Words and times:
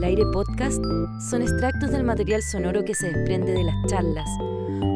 Al 0.00 0.04
aire 0.04 0.24
podcast 0.24 0.82
son 1.28 1.42
extractos 1.42 1.90
del 1.90 2.04
material 2.04 2.42
sonoro 2.42 2.86
que 2.86 2.94
se 2.94 3.10
desprende 3.12 3.52
de 3.52 3.64
las 3.64 3.74
charlas, 3.86 4.30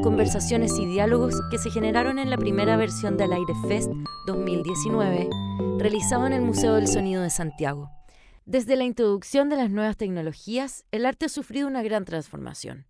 conversaciones 0.02 0.78
y 0.78 0.86
diálogos 0.86 1.34
que 1.50 1.58
se 1.58 1.70
generaron 1.70 2.18
en 2.18 2.30
la 2.30 2.38
primera 2.38 2.78
versión 2.78 3.18
del 3.18 3.34
Aire 3.34 3.52
Fest 3.68 3.90
2019, 4.26 5.28
realizado 5.76 6.26
en 6.26 6.32
el 6.32 6.40
Museo 6.40 6.76
del 6.76 6.88
Sonido 6.88 7.22
de 7.22 7.28
Santiago. 7.28 7.90
Desde 8.46 8.76
la 8.76 8.84
introducción 8.84 9.50
de 9.50 9.58
las 9.58 9.68
nuevas 9.68 9.98
tecnologías, 9.98 10.86
el 10.90 11.04
arte 11.04 11.26
ha 11.26 11.28
sufrido 11.28 11.68
una 11.68 11.82
gran 11.82 12.06
transformación. 12.06 12.86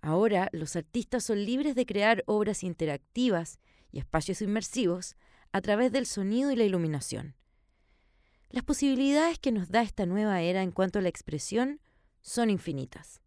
Ahora 0.00 0.48
los 0.50 0.76
artistas 0.76 1.24
son 1.24 1.44
libres 1.44 1.74
de 1.74 1.84
crear 1.84 2.24
obras 2.24 2.64
interactivas 2.64 3.58
y 3.92 3.98
espacios 3.98 4.40
inmersivos 4.40 5.14
a 5.52 5.60
través 5.60 5.92
del 5.92 6.06
sonido 6.06 6.50
y 6.50 6.56
la 6.56 6.64
iluminación. 6.64 7.34
Las 8.54 8.62
posibilidades 8.62 9.40
que 9.40 9.50
nos 9.50 9.68
da 9.68 9.82
esta 9.82 10.06
nueva 10.06 10.40
era 10.40 10.62
en 10.62 10.70
cuanto 10.70 11.00
a 11.00 11.02
la 11.02 11.08
expresión 11.08 11.80
son 12.20 12.50
infinitas. 12.50 13.20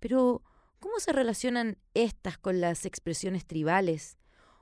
Pero, 0.00 0.42
¿cómo 0.80 0.98
se 0.98 1.12
relacionan 1.12 1.76
estas 1.92 2.38
con 2.38 2.62
las 2.62 2.86
expresiones 2.86 3.44
tribales 3.44 4.16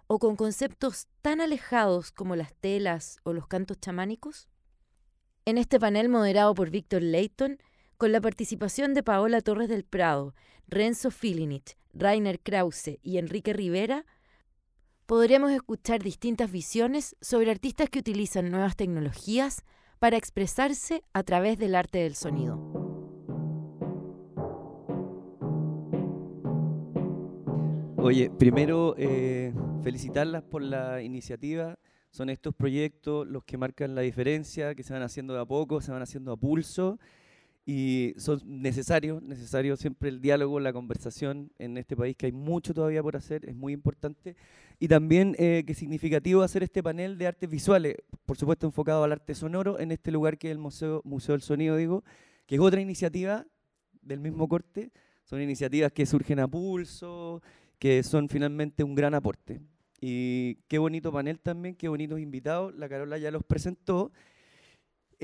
o 0.09 0.19
con 0.19 0.35
conceptos 0.35 1.07
tan 1.23 1.41
alejados 1.41 2.11
como 2.11 2.35
las 2.35 2.53
telas 2.57 3.19
o 3.23 3.33
los 3.33 3.47
cantos 3.47 3.79
chamánicos? 3.79 4.49
En 5.45 5.59
este 5.59 5.79
panel 5.79 6.09
moderado 6.09 6.55
por 6.57 6.71
Víctor 6.71 7.03
Leighton, 7.03 7.59
con 7.97 8.11
la 8.11 8.21
participación 8.21 8.95
de 8.95 9.05
Paola 9.05 9.43
Torres 9.43 9.69
del 9.69 9.85
Prado, 9.85 10.35
Renzo 10.67 11.13
Filinich, 11.13 11.77
Rainer 11.93 12.41
Krause 12.41 12.99
y 13.01 13.19
Enrique 13.19 13.53
Rivera, 13.53 14.07
podremos 15.07 15.53
escuchar 15.53 16.03
distintas 16.03 16.51
visiones 16.51 17.15
sobre 17.21 17.53
artistas 17.53 17.91
que 17.91 18.01
utilizan 18.01 18.51
nuevas 18.51 18.75
tecnologías 18.75 19.63
para 20.05 20.19
expresarse 20.19 21.03
a 21.15 21.23
través 21.23 21.57
del 21.57 21.75
arte 21.75 22.01
del 22.01 22.15
sonido. 22.15 22.59
Oye, 27.97 28.29
primero 28.29 28.95
eh, 28.99 29.55
felicitarlas 29.83 30.43
por 30.43 30.61
la 30.61 31.01
iniciativa. 31.01 31.79
Son 32.11 32.29
estos 32.29 32.55
proyectos 32.55 33.27
los 33.27 33.45
que 33.45 33.57
marcan 33.57 33.95
la 33.95 34.03
diferencia, 34.03 34.75
que 34.75 34.83
se 34.83 34.93
van 34.93 35.01
haciendo 35.01 35.33
de 35.33 35.41
a 35.41 35.47
poco, 35.47 35.81
se 35.81 35.91
van 35.91 36.03
haciendo 36.03 36.33
a 36.33 36.37
pulso 36.37 36.99
y 37.67 38.15
son 38.19 38.41
necesarios, 38.45 39.23
necesario 39.23 39.77
siempre 39.77 40.11
el 40.11 40.21
diálogo, 40.21 40.61
la 40.61 40.73
conversación 40.73 41.51
en 41.59 41.79
este 41.79 41.97
país, 41.97 42.15
que 42.17 42.27
hay 42.27 42.33
mucho 42.33 42.75
todavía 42.75 43.03
por 43.03 43.17
hacer, 43.17 43.49
es 43.49 43.57
muy 43.57 43.73
importante. 43.73 44.37
Y 44.79 44.89
también 44.89 45.35
eh, 45.39 45.65
que 45.67 45.75
significativo 45.75 46.43
hacer 46.43 46.63
este 46.63 46.83
panel 46.83 47.17
de 47.17 47.27
artes 47.27 47.49
visuales, 47.49 47.97
por 48.27 48.37
supuesto 48.37 48.67
enfocado 48.67 49.05
al 49.05 49.13
arte 49.13 49.35
sonoro, 49.35 49.79
en 49.79 49.93
este 49.93 50.11
lugar 50.11 50.37
que 50.37 50.49
es 50.49 50.53
el 50.53 50.59
Museo, 50.59 51.01
Museo 51.05 51.33
del 51.33 51.43
Sonido, 51.43 51.77
digo, 51.77 52.05
que 52.47 52.57
es 52.57 52.61
otra 52.61 52.83
iniciativa 52.83 53.47
del 54.03 54.21
mismo 54.21 54.47
corte, 54.47 54.93
son 55.25 55.41
iniciativas 55.41 55.91
que 55.91 56.05
surgen 56.05 56.41
a 56.41 56.49
pulso, 56.49 57.41
que 57.79 58.03
son 58.03 58.29
finalmente 58.29 58.85
un 58.85 58.95
gran 58.95 59.15
aporte. 59.15 59.61
Y 60.01 60.57
qué 60.69 60.77
bonito 60.77 61.11
panel 61.11 61.41
también, 61.41 61.77
qué 61.77 61.89
bonitos 61.89 62.21
invitados, 62.21 62.75
la 62.75 62.91
Carola 62.91 63.17
ya 63.17 63.31
los 63.31 63.43
presentó. 63.43 64.13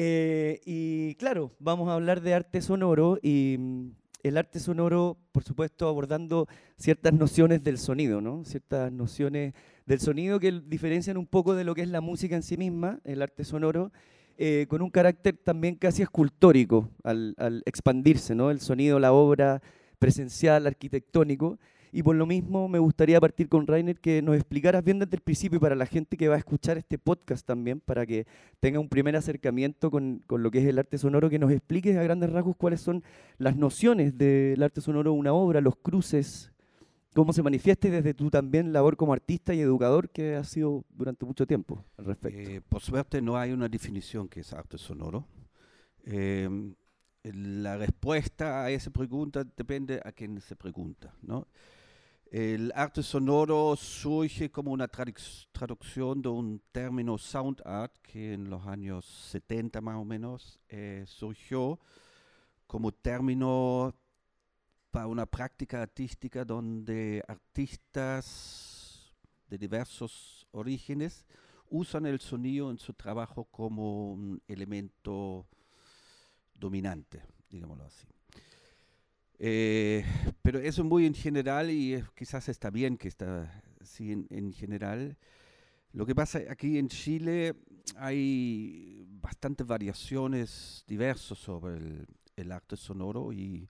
Eh, 0.02 0.62
y 0.64 1.14
claro, 1.16 1.52
vamos 1.58 1.90
a 1.90 1.92
hablar 1.92 2.22
de 2.22 2.32
arte 2.32 2.62
sonoro 2.62 3.18
y 3.20 3.56
mm, 3.58 3.90
el 4.22 4.38
arte 4.38 4.58
sonoro, 4.58 5.18
por 5.30 5.44
supuesto, 5.44 5.88
abordando 5.88 6.48
ciertas 6.78 7.12
nociones 7.12 7.62
del 7.62 7.76
sonido. 7.76 8.22
Ciertas 8.46 8.90
nociones 8.90 9.52
del 9.84 10.00
sonido 10.00 10.40
que 10.40 10.58
diferencian 10.64 11.18
un 11.18 11.26
poco 11.26 11.54
de 11.54 11.64
lo 11.64 11.74
que 11.74 11.82
es 11.82 11.88
la 11.88 12.00
música 12.00 12.34
en 12.34 12.42
sí 12.42 12.56
misma, 12.56 13.00
el 13.04 13.20
arte 13.20 13.44
sonoro, 13.44 13.92
eh, 14.38 14.64
con 14.70 14.80
un 14.80 14.88
carácter 14.88 15.36
también 15.36 15.74
casi 15.74 16.00
escultórico 16.00 16.88
al, 17.04 17.34
al 17.36 17.62
expandirse. 17.66 18.32
El 18.32 18.60
sonido, 18.60 18.98
la 19.00 19.12
obra 19.12 19.60
presencial, 19.98 20.66
arquitectónico. 20.66 21.58
Y 21.92 22.02
por 22.02 22.14
lo 22.16 22.26
mismo 22.26 22.68
me 22.68 22.78
gustaría 22.78 23.20
partir 23.20 23.48
con 23.48 23.66
Rainer 23.66 23.98
que 23.98 24.22
nos 24.22 24.36
explicaras 24.36 24.84
bien 24.84 24.98
desde 24.98 25.16
el 25.16 25.22
principio 25.22 25.58
para 25.58 25.74
la 25.74 25.86
gente 25.86 26.16
que 26.16 26.28
va 26.28 26.36
a 26.36 26.38
escuchar 26.38 26.78
este 26.78 26.98
podcast 26.98 27.46
también, 27.46 27.80
para 27.80 28.06
que 28.06 28.26
tenga 28.60 28.78
un 28.78 28.88
primer 28.88 29.16
acercamiento 29.16 29.90
con, 29.90 30.22
con 30.26 30.42
lo 30.42 30.50
que 30.50 30.58
es 30.58 30.66
el 30.66 30.78
arte 30.78 30.98
sonoro, 30.98 31.28
que 31.28 31.38
nos 31.38 31.50
expliques 31.50 31.96
a 31.96 32.02
grandes 32.02 32.30
rasgos 32.30 32.56
cuáles 32.56 32.80
son 32.80 33.02
las 33.38 33.56
nociones 33.56 34.16
del 34.16 34.62
arte 34.62 34.80
sonoro 34.80 35.12
una 35.12 35.32
obra, 35.32 35.60
los 35.60 35.76
cruces, 35.76 36.52
cómo 37.14 37.32
se 37.32 37.42
manifieste 37.42 37.90
desde 37.90 38.14
tu 38.14 38.30
también 38.30 38.72
labor 38.72 38.96
como 38.96 39.12
artista 39.12 39.52
y 39.52 39.60
educador 39.60 40.10
que 40.10 40.36
ha 40.36 40.44
sido 40.44 40.84
durante 40.90 41.26
mucho 41.26 41.46
tiempo 41.46 41.84
al 41.96 42.04
respecto. 42.04 42.38
Eh, 42.38 42.60
por 42.68 42.82
suerte 42.82 43.20
no 43.20 43.36
hay 43.36 43.52
una 43.52 43.68
definición 43.68 44.28
que 44.28 44.40
es 44.40 44.52
arte 44.52 44.78
sonoro. 44.78 45.26
Eh, 46.04 46.48
la 47.22 47.76
respuesta 47.76 48.64
a 48.64 48.70
esa 48.70 48.90
pregunta 48.90 49.44
depende 49.44 50.00
a 50.04 50.12
quién 50.12 50.40
se 50.40 50.56
pregunta, 50.56 51.14
¿no? 51.22 51.46
El 52.30 52.70
arte 52.76 53.02
sonoro 53.02 53.74
surge 53.74 54.52
como 54.52 54.70
una 54.70 54.86
traducción 54.86 56.22
de 56.22 56.28
un 56.28 56.62
término 56.70 57.18
sound 57.18 57.60
art 57.64 57.92
que 58.02 58.34
en 58.34 58.48
los 58.48 58.64
años 58.68 59.04
70 59.04 59.80
más 59.80 59.96
o 59.96 60.04
menos 60.04 60.60
eh, 60.68 61.02
surgió 61.08 61.80
como 62.68 62.92
término 62.92 63.92
para 64.92 65.08
una 65.08 65.26
práctica 65.26 65.82
artística 65.82 66.44
donde 66.44 67.20
artistas 67.26 69.12
de 69.48 69.58
diversos 69.58 70.46
orígenes 70.52 71.26
usan 71.68 72.06
el 72.06 72.20
sonido 72.20 72.70
en 72.70 72.78
su 72.78 72.94
trabajo 72.94 73.46
como 73.46 74.12
un 74.12 74.40
elemento 74.46 75.48
dominante, 76.54 77.24
digámoslo 77.48 77.86
así. 77.86 78.06
Eh, 79.36 80.04
pero 80.50 80.64
eso 80.64 80.82
muy 80.82 81.06
en 81.06 81.14
general 81.14 81.70
y 81.70 82.02
quizás 82.16 82.48
está 82.48 82.70
bien 82.70 82.96
que 82.96 83.06
está 83.06 83.62
así 83.80 84.10
en, 84.10 84.52
general. 84.52 85.16
Lo 85.92 86.04
que 86.04 86.12
pasa 86.12 86.40
aquí 86.50 86.76
en 86.76 86.88
Chile 86.88 87.54
hay 87.94 89.06
bastantes 89.08 89.64
variaciones 89.64 90.82
diversas 90.88 91.38
sobre 91.38 91.76
el, 92.34 92.50
arte 92.50 92.76
sonoro 92.76 93.32
y 93.32 93.68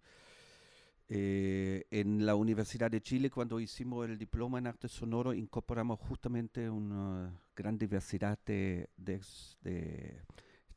eh, 1.11 1.85
en 1.91 2.25
la 2.25 2.35
Universidad 2.35 2.91
de 2.91 3.03
Chile 3.03 3.29
cuando 3.29 3.61
hicimos 3.61 4.09
el 4.09 4.17
diploma 4.17 4.59
en 4.59 4.67
arte 4.67 4.89
sonoro 4.89 5.35
incorporamos 5.35 6.01
justamente 6.01 6.71
una 6.71 7.31
gran 7.55 7.77
diversidad 7.77 8.39
de, 8.47 8.89
de, 8.97 9.21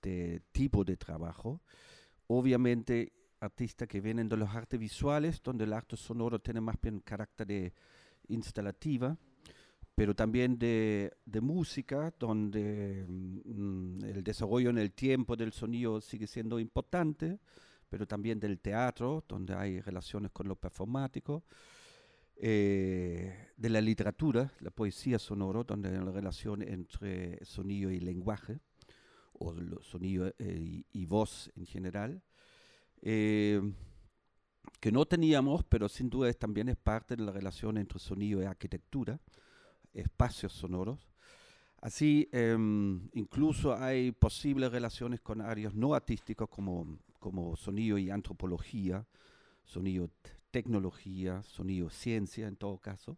de 0.02 0.42
tipo 0.52 0.84
de 0.84 0.98
trabajo. 0.98 1.62
Obviamente 2.28 3.23
artistas 3.44 3.88
que 3.88 4.02
vienen 4.02 4.30
de 4.30 4.38
los 4.38 4.50
artes 4.50 4.80
visuales, 4.80 5.42
donde 5.44 5.66
el 5.66 5.74
arte 5.74 5.98
sonoro 5.98 6.40
tiene 6.40 6.62
más 6.62 6.78
bien 6.82 7.00
carácter 7.02 7.48
de 7.48 7.74
instalativa, 8.30 9.18
pero 9.96 10.16
también 10.16 10.58
de, 10.58 11.12
música, 11.42 12.14
donde 12.18 13.06
mm, 13.08 14.04
el 14.06 14.24
desarrollo 14.24 14.70
en 14.70 14.78
el 14.78 14.94
tiempo 14.94 15.36
del 15.36 15.52
sonido 15.52 16.02
sigue 16.02 16.26
siendo 16.26 16.60
importante, 16.60 17.40
pero 17.90 18.08
también 18.08 18.40
del 18.40 18.60
teatro, 18.60 19.24
donde 19.28 19.54
hay 19.54 19.80
relaciones 19.82 20.32
con 20.32 20.48
lo 20.48 20.56
performático, 20.56 21.44
eh, 22.36 23.52
de 23.56 23.70
la 23.70 23.82
literatura, 23.82 24.52
la 24.62 24.72
poesía 24.72 25.20
sonoro, 25.20 25.64
donde 25.64 25.90
hay 25.90 26.04
la 26.04 26.12
relación 26.12 26.64
entre 26.64 27.44
sonido 27.46 27.92
y 27.92 28.00
lenguaje, 28.00 28.60
o 29.34 29.54
sonido 29.82 30.34
eh, 30.40 30.84
y 30.92 31.06
voz 31.06 31.52
en 31.56 31.66
general 31.66 32.22
eh, 33.06 33.62
que 34.80 34.92
no 34.92 35.06
teníamos, 35.06 35.64
pero 35.66 35.88
sin 35.90 36.10
duda 36.10 36.32
también 36.34 36.70
es 36.70 36.78
parte 36.78 37.16
de 37.16 37.24
la 37.24 37.32
relación 37.32 37.78
entre 37.78 38.00
sonido 38.00 38.42
y 38.42 38.46
arquitectura, 38.46 39.20
espacios 39.94 40.54
sonoros. 40.54 41.10
Así, 41.82 42.30
em, 42.32 43.10
incluso 43.14 43.76
hay 43.76 44.14
posibles 44.14 44.72
relaciones 44.72 45.20
con 45.20 45.42
áreas 45.42 45.74
no 45.74 45.94
artísticas 45.94 46.48
como, 46.48 46.98
como 47.20 47.58
sonido 47.58 47.98
y 47.98 48.10
antropología, 48.10 49.06
sonido 49.66 50.10
tecnología, 50.50 51.44
sonido 51.44 51.90
ciencia 51.90 52.48
en 52.48 52.56
todo 52.56 52.78
caso. 52.78 53.18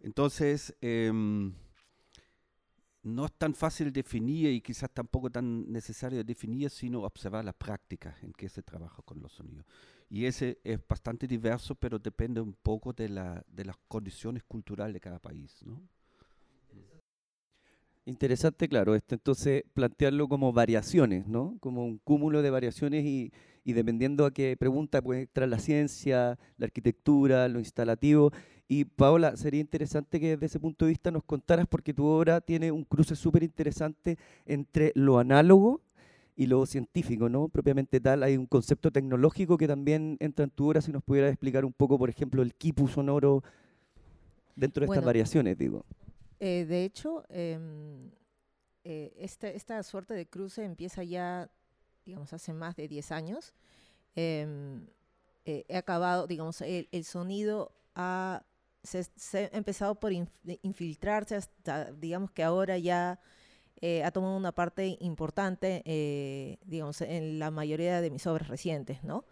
Entonces, 0.00 0.76
em, 0.80 1.54
no 3.06 3.24
es 3.24 3.32
tan 3.34 3.54
fácil 3.54 3.92
definir 3.92 4.50
y 4.50 4.60
quizás 4.60 4.90
tampoco 4.90 5.30
tan 5.30 5.70
necesario 5.70 6.24
definir, 6.24 6.68
sino 6.70 7.02
observar 7.02 7.44
la 7.44 7.52
práctica 7.52 8.16
en 8.20 8.32
que 8.32 8.48
se 8.48 8.64
trabaja 8.64 9.00
con 9.04 9.20
los 9.22 9.32
sonidos. 9.32 9.64
Y 10.10 10.24
ese 10.24 10.58
es 10.64 10.80
bastante 10.88 11.28
diverso, 11.28 11.76
pero 11.76 12.00
depende 12.00 12.40
un 12.40 12.52
poco 12.52 12.92
de, 12.92 13.08
la, 13.08 13.44
de 13.46 13.64
las 13.64 13.76
condiciones 13.86 14.42
culturales 14.42 14.94
de 14.94 15.00
cada 15.00 15.20
país. 15.20 15.62
¿no? 15.64 15.80
Interesante, 18.06 18.68
claro, 18.68 18.96
esto 18.96 19.14
entonces 19.14 19.62
plantearlo 19.72 20.26
como 20.26 20.52
variaciones, 20.52 21.28
¿no? 21.28 21.56
Como 21.60 21.84
un 21.84 21.98
cúmulo 21.98 22.42
de 22.42 22.50
variaciones 22.50 23.04
y, 23.04 23.32
y 23.66 23.72
dependiendo 23.72 24.24
a 24.24 24.30
qué 24.30 24.56
pregunta 24.56 25.02
puede 25.02 25.22
entrar 25.22 25.48
la 25.48 25.58
ciencia, 25.58 26.38
la 26.56 26.66
arquitectura, 26.66 27.48
lo 27.48 27.58
instalativo. 27.58 28.30
Y 28.68 28.84
Paola, 28.84 29.36
sería 29.36 29.60
interesante 29.60 30.20
que 30.20 30.30
desde 30.30 30.46
ese 30.46 30.60
punto 30.60 30.84
de 30.84 30.90
vista 30.90 31.10
nos 31.10 31.24
contaras, 31.24 31.66
porque 31.66 31.92
tu 31.92 32.06
obra 32.06 32.40
tiene 32.40 32.70
un 32.70 32.84
cruce 32.84 33.16
súper 33.16 33.42
interesante 33.42 34.18
entre 34.44 34.92
lo 34.94 35.18
análogo 35.18 35.82
y 36.36 36.46
lo 36.46 36.64
científico, 36.64 37.28
¿no? 37.28 37.48
Propiamente 37.48 37.98
tal, 37.98 38.22
hay 38.22 38.36
un 38.36 38.46
concepto 38.46 38.92
tecnológico 38.92 39.58
que 39.58 39.66
también 39.66 40.16
entra 40.20 40.44
en 40.44 40.50
tu 40.50 40.68
obra, 40.68 40.80
si 40.80 40.92
nos 40.92 41.02
pudieras 41.02 41.32
explicar 41.32 41.64
un 41.64 41.72
poco, 41.72 41.98
por 41.98 42.08
ejemplo, 42.08 42.42
el 42.42 42.54
quipu 42.54 42.86
sonoro 42.86 43.42
dentro 44.54 44.82
de 44.82 44.92
estas 44.92 45.04
variaciones, 45.04 45.58
digo. 45.58 45.84
Eh, 46.38 46.66
de 46.68 46.84
hecho, 46.84 47.24
em, 47.30 48.10
eh, 48.84 49.12
esta, 49.18 49.82
suerte 49.82 50.14
de 50.14 50.26
cruce 50.26 50.62
empieza 50.64 51.02
ya, 51.02 51.50
digamos, 52.06 52.32
hace 52.32 52.52
más 52.52 52.76
de 52.76 52.88
10 52.88 53.12
años. 53.12 53.52
Em, 54.14 54.86
eh, 55.44 55.64
he 55.68 55.76
acabado, 55.76 56.26
digamos, 56.26 56.60
el, 56.62 57.04
sonido 57.04 57.72
ha, 57.94 58.42
se, 58.82 59.06
ha 59.52 59.56
empezado 59.56 59.96
por 59.96 60.12
infiltrarse 60.12 61.36
hasta, 61.36 61.92
digamos 61.92 62.30
que 62.30 62.42
ahora 62.42 62.78
ya 62.78 63.20
eh, 63.80 64.02
ha 64.04 64.10
tomado 64.10 64.36
una 64.36 64.52
parte 64.52 64.96
importante, 65.00 65.82
eh, 65.84 66.58
digamos, 66.64 67.00
en 67.02 67.38
la 67.38 67.50
mayoría 67.50 68.00
de 68.00 68.10
mis 68.10 68.26
obras 68.26 68.48
recientes, 68.48 69.04
¿no? 69.04 69.24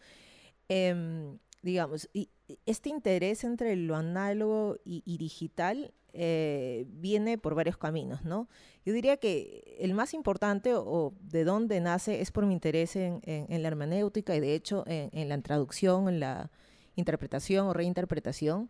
Digamos, 1.64 2.10
y 2.12 2.28
este 2.66 2.90
interés 2.90 3.42
entre 3.42 3.74
lo 3.74 3.96
análogo 3.96 4.76
y, 4.84 5.16
digital 5.16 5.94
eh, 6.12 6.84
viene 6.88 7.38
por 7.38 7.54
varios 7.54 7.78
caminos, 7.78 8.22
¿no? 8.22 8.50
Yo 8.84 8.92
diría 8.92 9.16
que 9.16 9.78
el 9.80 9.94
más 9.94 10.12
importante 10.12 10.74
o, 10.74 11.14
de 11.22 11.44
dónde 11.44 11.80
nace 11.80 12.20
es 12.20 12.30
por 12.32 12.44
mi 12.44 12.52
interés 12.52 12.96
en, 12.96 13.22
la 13.48 13.68
hermenéutica 13.68 14.36
y 14.36 14.40
de 14.40 14.54
hecho 14.54 14.84
en, 14.86 15.28
la 15.30 15.40
traducción, 15.40 16.10
en 16.10 16.20
la 16.20 16.50
interpretación 16.96 17.66
o 17.66 17.72
reinterpretación. 17.72 18.68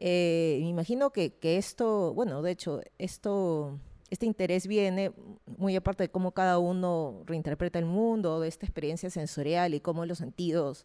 me 0.00 0.58
imagino 0.58 1.10
que, 1.10 1.34
que, 1.34 1.56
esto, 1.56 2.14
bueno, 2.14 2.42
de 2.42 2.50
hecho, 2.50 2.80
esto 2.98 3.78
este 4.10 4.26
interés 4.26 4.66
viene 4.66 5.12
muy 5.46 5.76
aparte 5.76 6.04
de 6.04 6.10
cómo 6.10 6.32
cada 6.32 6.58
uno 6.58 7.22
reinterpreta 7.26 7.78
el 7.78 7.84
mundo, 7.84 8.40
de 8.40 8.48
esta 8.48 8.66
experiencia 8.66 9.08
sensorial 9.08 9.74
y 9.74 9.80
cómo 9.80 10.04
los 10.04 10.18
sentidos, 10.18 10.84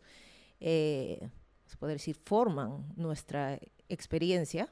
eh, 0.64 1.30
decir, 1.82 2.16
forman 2.24 2.86
nuestra 2.96 3.60
experiencia 3.90 4.70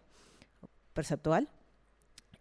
perceptual. 0.93 1.49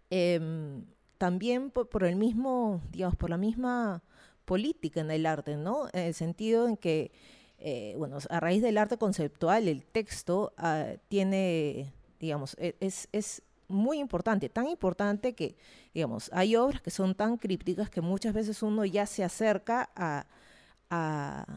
Em, 0.08 0.84
también 1.18 1.70
por, 1.70 2.04
el 2.04 2.16
mismo, 2.16 2.80
digamos, 2.90 3.16
por 3.16 3.28
la 3.28 3.36
misma 3.36 4.02
política 4.44 5.00
en 5.00 5.10
el 5.10 5.26
arte, 5.26 5.56
¿no? 5.56 5.88
En 5.92 6.04
el 6.06 6.14
sentido 6.14 6.66
en 6.66 6.76
que, 6.76 7.12
eh, 7.58 7.94
bueno, 7.98 8.18
a 8.30 8.40
raíz 8.40 8.62
del 8.62 8.78
arte 8.78 8.96
conceptual, 8.96 9.68
el 9.68 9.84
texto 9.84 10.54
ah, 10.56 10.94
tiene, 11.08 11.92
digamos, 12.18 12.56
e, 12.58 12.76
es, 12.80 13.08
es 13.12 13.42
muy 13.68 13.98
importante, 13.98 14.48
tan 14.48 14.66
importante 14.68 15.34
que, 15.34 15.56
digamos, 15.92 16.30
hay 16.32 16.56
obras 16.56 16.80
que 16.80 16.90
son 16.90 17.14
tan 17.14 17.36
crípticas 17.36 17.90
que 17.90 18.00
muchas 18.00 18.32
veces 18.32 18.62
uno 18.62 18.84
ya 18.84 19.06
se 19.06 19.24
acerca 19.24 19.90
a, 19.94 20.26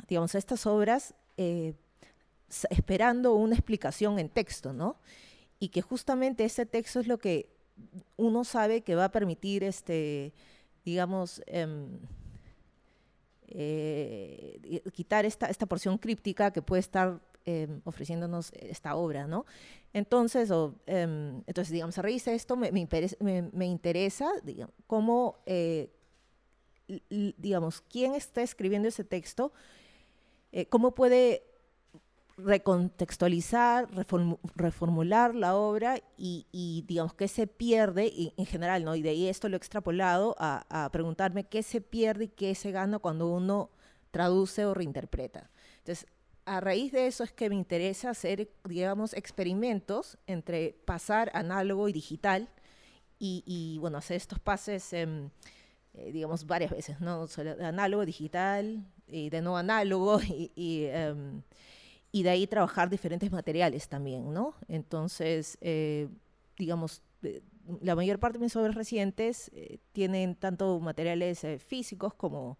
digamos, 0.07 0.35
a 0.35 0.37
estas 0.37 0.65
obras 0.65 1.15
eh, 1.37 1.73
esperando 2.69 3.33
una 3.33 3.55
explicación 3.55 4.19
en 4.19 4.29
texto, 4.29 4.73
¿no? 4.73 4.97
Y 5.59 5.69
que 5.69 5.81
justamente 5.81 6.45
ese 6.45 6.65
texto 6.65 6.99
es 6.99 7.07
lo 7.07 7.17
que 7.17 7.49
uno 8.17 8.43
sabe 8.43 8.81
que 8.81 8.95
va 8.95 9.05
a 9.05 9.11
permitir, 9.11 9.63
este, 9.63 10.33
digamos, 10.85 11.41
em, 11.47 11.99
eh, 13.47 14.81
quitar 14.93 15.25
esta, 15.25 15.47
esta 15.47 15.65
porción 15.65 15.97
críptica 15.97 16.51
que 16.51 16.61
puede 16.61 16.81
estar 16.81 17.19
Em, 17.45 17.81
ofreciéndonos 17.83 18.53
esta 18.53 18.95
obra, 18.95 19.27
¿no? 19.27 19.45
Entonces, 19.91 20.49
em, 20.85 21.43
entonces 21.45 21.71
digamos, 21.71 21.97
a 21.97 22.01
raíz 22.01 22.23
de 22.23 22.35
esto 22.35 22.55
me, 22.55 22.71
me, 22.71 23.65
interesa, 23.65 24.31
digamos, 24.43 24.73
cómo, 24.87 25.35
eh, 25.45 25.89
digamos, 27.09 27.81
quién 27.81 28.15
está 28.15 28.43
escribiendo 28.43 28.87
ese 28.87 29.03
texto, 29.03 29.51
eh, 30.53 30.67
cómo 30.67 30.93
puede 30.93 31.43
recontextualizar, 32.37 33.89
reformular 34.55 35.33
la 35.33 35.55
obra 35.55 35.99
y, 36.15 36.83
digamos, 36.87 37.15
qué 37.15 37.27
se 37.27 37.47
pierde 37.47 38.31
en 38.37 38.45
general, 38.45 38.83
¿no? 38.83 38.95
Y 38.95 39.01
de 39.01 39.09
ahí 39.09 39.27
esto 39.27 39.49
lo 39.49 39.55
he 39.55 39.57
extrapolado 39.57 40.35
a, 40.37 40.65
a 40.69 40.91
preguntarme 40.91 41.43
qué 41.43 41.63
se 41.63 41.81
pierde 41.81 42.25
y 42.25 42.27
qué 42.27 42.53
se 42.53 42.71
gana 42.71 42.99
cuando 42.99 43.27
uno 43.27 43.71
traduce 44.11 44.63
o 44.65 44.75
reinterpreta. 44.75 45.49
Entonces, 45.79 46.07
a 46.45 46.59
raíz 46.59 46.91
de 46.91 47.07
eso 47.07 47.23
es 47.23 47.31
que 47.31 47.49
me 47.49 47.55
interesa 47.55 48.11
hacer, 48.11 48.51
digamos, 48.63 49.13
experimentos 49.13 50.19
entre 50.27 50.73
pasar 50.85 51.31
análogo 51.33 51.89
y 51.89 51.93
digital 51.93 52.47
y, 53.17 53.77
bueno, 53.79 53.97
hacer 53.97 54.17
estos 54.17 54.37
pases, 54.39 54.91
eh, 54.91 55.29
digamos, 56.11 56.45
varias 56.45 56.71
veces, 56.71 56.99
¿no? 56.99 57.25
análogo, 57.61 58.05
digital 58.05 58.85
y 59.07 59.29
de 59.29 59.41
no 59.41 59.57
análogo 59.57 60.19
y, 60.55 60.85
em, 60.85 61.41
y, 62.11 62.23
de 62.23 62.29
ahí 62.29 62.47
trabajar 62.47 62.89
diferentes 62.89 63.31
materiales 63.31 63.87
también, 63.87 64.33
¿no? 64.33 64.55
Entonces, 64.67 65.57
eh, 65.61 66.07
digamos, 66.57 67.01
la 67.81 67.95
mayor 67.95 68.19
parte 68.19 68.37
de 68.37 68.43
mis 68.43 68.55
obras 68.55 68.75
recientes 68.75 69.49
eh, 69.53 69.79
tienen 69.93 70.35
tanto 70.35 70.79
materiales 70.79 71.45
físicos 71.65 72.13
como, 72.13 72.57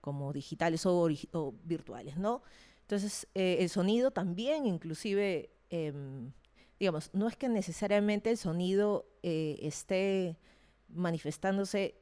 como 0.00 0.32
digitales 0.32 0.86
o, 0.86 1.08
o 1.32 1.54
virtuales, 1.64 2.16
¿no? 2.16 2.42
Entonces, 2.90 3.28
eh, 3.36 3.58
el 3.60 3.68
sonido 3.68 4.10
también, 4.10 4.66
inclusive, 4.66 5.50
em, 5.70 6.32
digamos, 6.80 7.08
no 7.12 7.28
es 7.28 7.36
que 7.36 7.48
necesariamente 7.48 8.30
el 8.30 8.36
sonido 8.36 9.06
eh, 9.22 9.60
esté 9.62 10.36
manifestándose 10.88 11.94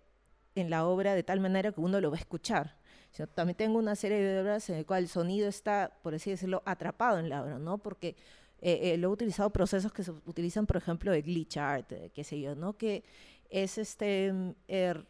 en 0.54 0.70
la 0.70 0.86
obra 0.86 1.14
de 1.14 1.22
tal 1.22 1.40
manera 1.40 1.72
que 1.72 1.80
uno 1.82 2.00
lo 2.00 2.10
va 2.10 2.16
a 2.16 2.20
escuchar. 2.20 2.77
También 3.26 3.56
tengo 3.56 3.78
una 3.78 3.96
serie 3.96 4.18
de 4.18 4.40
obras 4.40 4.68
en 4.70 4.76
las 4.76 4.84
cuales 4.84 5.10
el 5.10 5.12
sonido 5.12 5.48
está, 5.48 5.92
por 6.02 6.14
así 6.14 6.30
decirlo, 6.30 6.62
atrapado 6.64 7.18
en 7.18 7.28
la 7.28 7.42
obra, 7.42 7.58
¿no? 7.58 7.78
Porque 7.78 8.16
eh, 8.60 8.96
lo 8.98 9.08
he 9.08 9.12
utilizado 9.12 9.50
procesos 9.50 9.92
que 9.92 10.02
se 10.02 10.10
utilizan, 10.10 10.66
por 10.66 10.76
ejemplo, 10.76 11.12
de 11.12 11.22
glitch 11.22 11.56
art, 11.58 11.92
qué 12.14 12.24
sé 12.24 12.40
yo, 12.40 12.54
¿no? 12.54 12.76
Que 12.76 13.04
es 13.50 13.78
este, 13.78 14.32
er, 14.66 15.06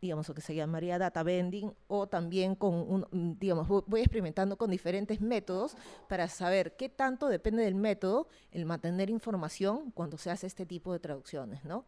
digamos, 0.00 0.28
lo 0.28 0.34
que 0.34 0.40
se 0.40 0.54
llamaría 0.54 0.98
data 0.98 1.22
bending, 1.22 1.72
o 1.86 2.06
también 2.06 2.54
con, 2.54 2.74
un, 2.74 3.06
mm, 3.10 3.38
digamos, 3.38 3.68
voy 3.68 4.00
experimentando 4.00 4.56
con 4.56 4.70
diferentes 4.70 5.20
métodos 5.20 5.76
para 6.08 6.28
saber 6.28 6.76
qué 6.76 6.88
tanto 6.88 7.28
depende 7.28 7.62
del 7.62 7.74
método 7.74 8.28
el 8.52 8.64
mantener 8.64 9.10
información 9.10 9.90
cuando 9.92 10.18
se 10.18 10.30
hace 10.30 10.46
este 10.46 10.66
tipo 10.66 10.92
de 10.92 10.98
traducciones, 11.00 11.64
¿no? 11.64 11.84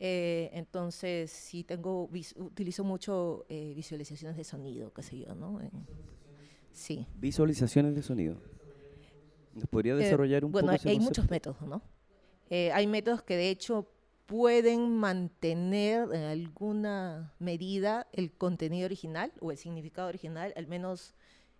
Eh, 0.00 0.50
entonces, 0.52 1.30
sí 1.30 1.64
tengo, 1.64 2.10
utilizo 2.36 2.84
mucho 2.84 3.46
eh, 3.48 3.72
visualizaciones 3.74 4.36
de 4.36 4.44
sonido, 4.44 4.92
qué 4.92 5.02
sé 5.02 5.18
yo, 5.18 5.34
¿no? 5.34 5.60
sí. 6.72 7.06
Visualizaciones 7.16 7.94
de 7.94 8.02
sonido. 8.02 8.36
¿Nos 9.54 9.66
podría 9.66 9.94
eh, 9.94 9.96
desarrollar 9.96 10.44
un 10.44 10.52
poco 10.52 10.66
Bueno, 10.66 10.78
hay 10.84 10.98
muchos 11.00 11.30
métodos, 11.30 11.60
¿no? 11.62 11.82
hay 12.50 12.86
métodos 12.86 13.22
que 13.22 13.36
de 13.36 13.50
hecho 13.50 13.88
pueden 14.26 14.96
mantener 14.96 16.08
en 16.12 16.22
alguna 16.22 17.34
medida 17.40 18.06
el 18.12 18.32
contenido 18.32 18.86
original 18.86 19.32
o 19.40 19.50
el 19.50 19.58
significado 19.58 20.08
original, 20.08 20.52
al 20.56 20.68
menos 20.68 21.14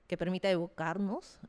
que 0.07 0.17
permita 0.17 0.51
evocarnos 0.51 1.41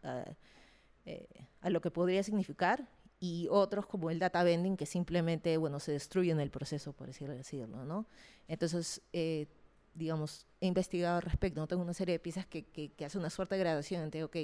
eh, 1.05 1.27
a 1.61 1.69
lo 1.69 1.81
que 1.81 1.91
podría 1.91 2.23
significar, 2.23 2.87
y 3.19 3.47
otros 3.49 3.85
como 3.85 4.09
el 4.09 4.19
data 4.19 4.43
bending 4.43 4.77
que 4.77 4.85
simplemente, 4.85 5.57
bueno, 5.57 5.79
se 5.79 5.91
destruyen 5.91 6.37
en 6.37 6.41
el 6.41 6.51
proceso, 6.51 6.93
por 6.93 7.07
decirlo, 7.07 7.85
¿no? 7.85 8.07
Entonces, 8.47 9.01
eh, 9.13 9.47
digamos, 9.93 10.45
he 10.59 10.67
investigado 10.67 11.17
al 11.17 11.21
respecto, 11.21 11.59
¿no? 11.59 11.67
Tengo 11.67 11.81
una 11.81 11.93
serie 11.93 12.13
de 12.13 12.19
piezas 12.19 12.45
que, 12.45 12.65
que, 12.65 12.91
que 12.91 13.05
hace 13.05 13.17
una 13.17 13.29
suerte 13.29 13.55
de 13.55 13.61
gradación 13.61 14.03
entre, 14.03 14.23
ok, 14.23 14.35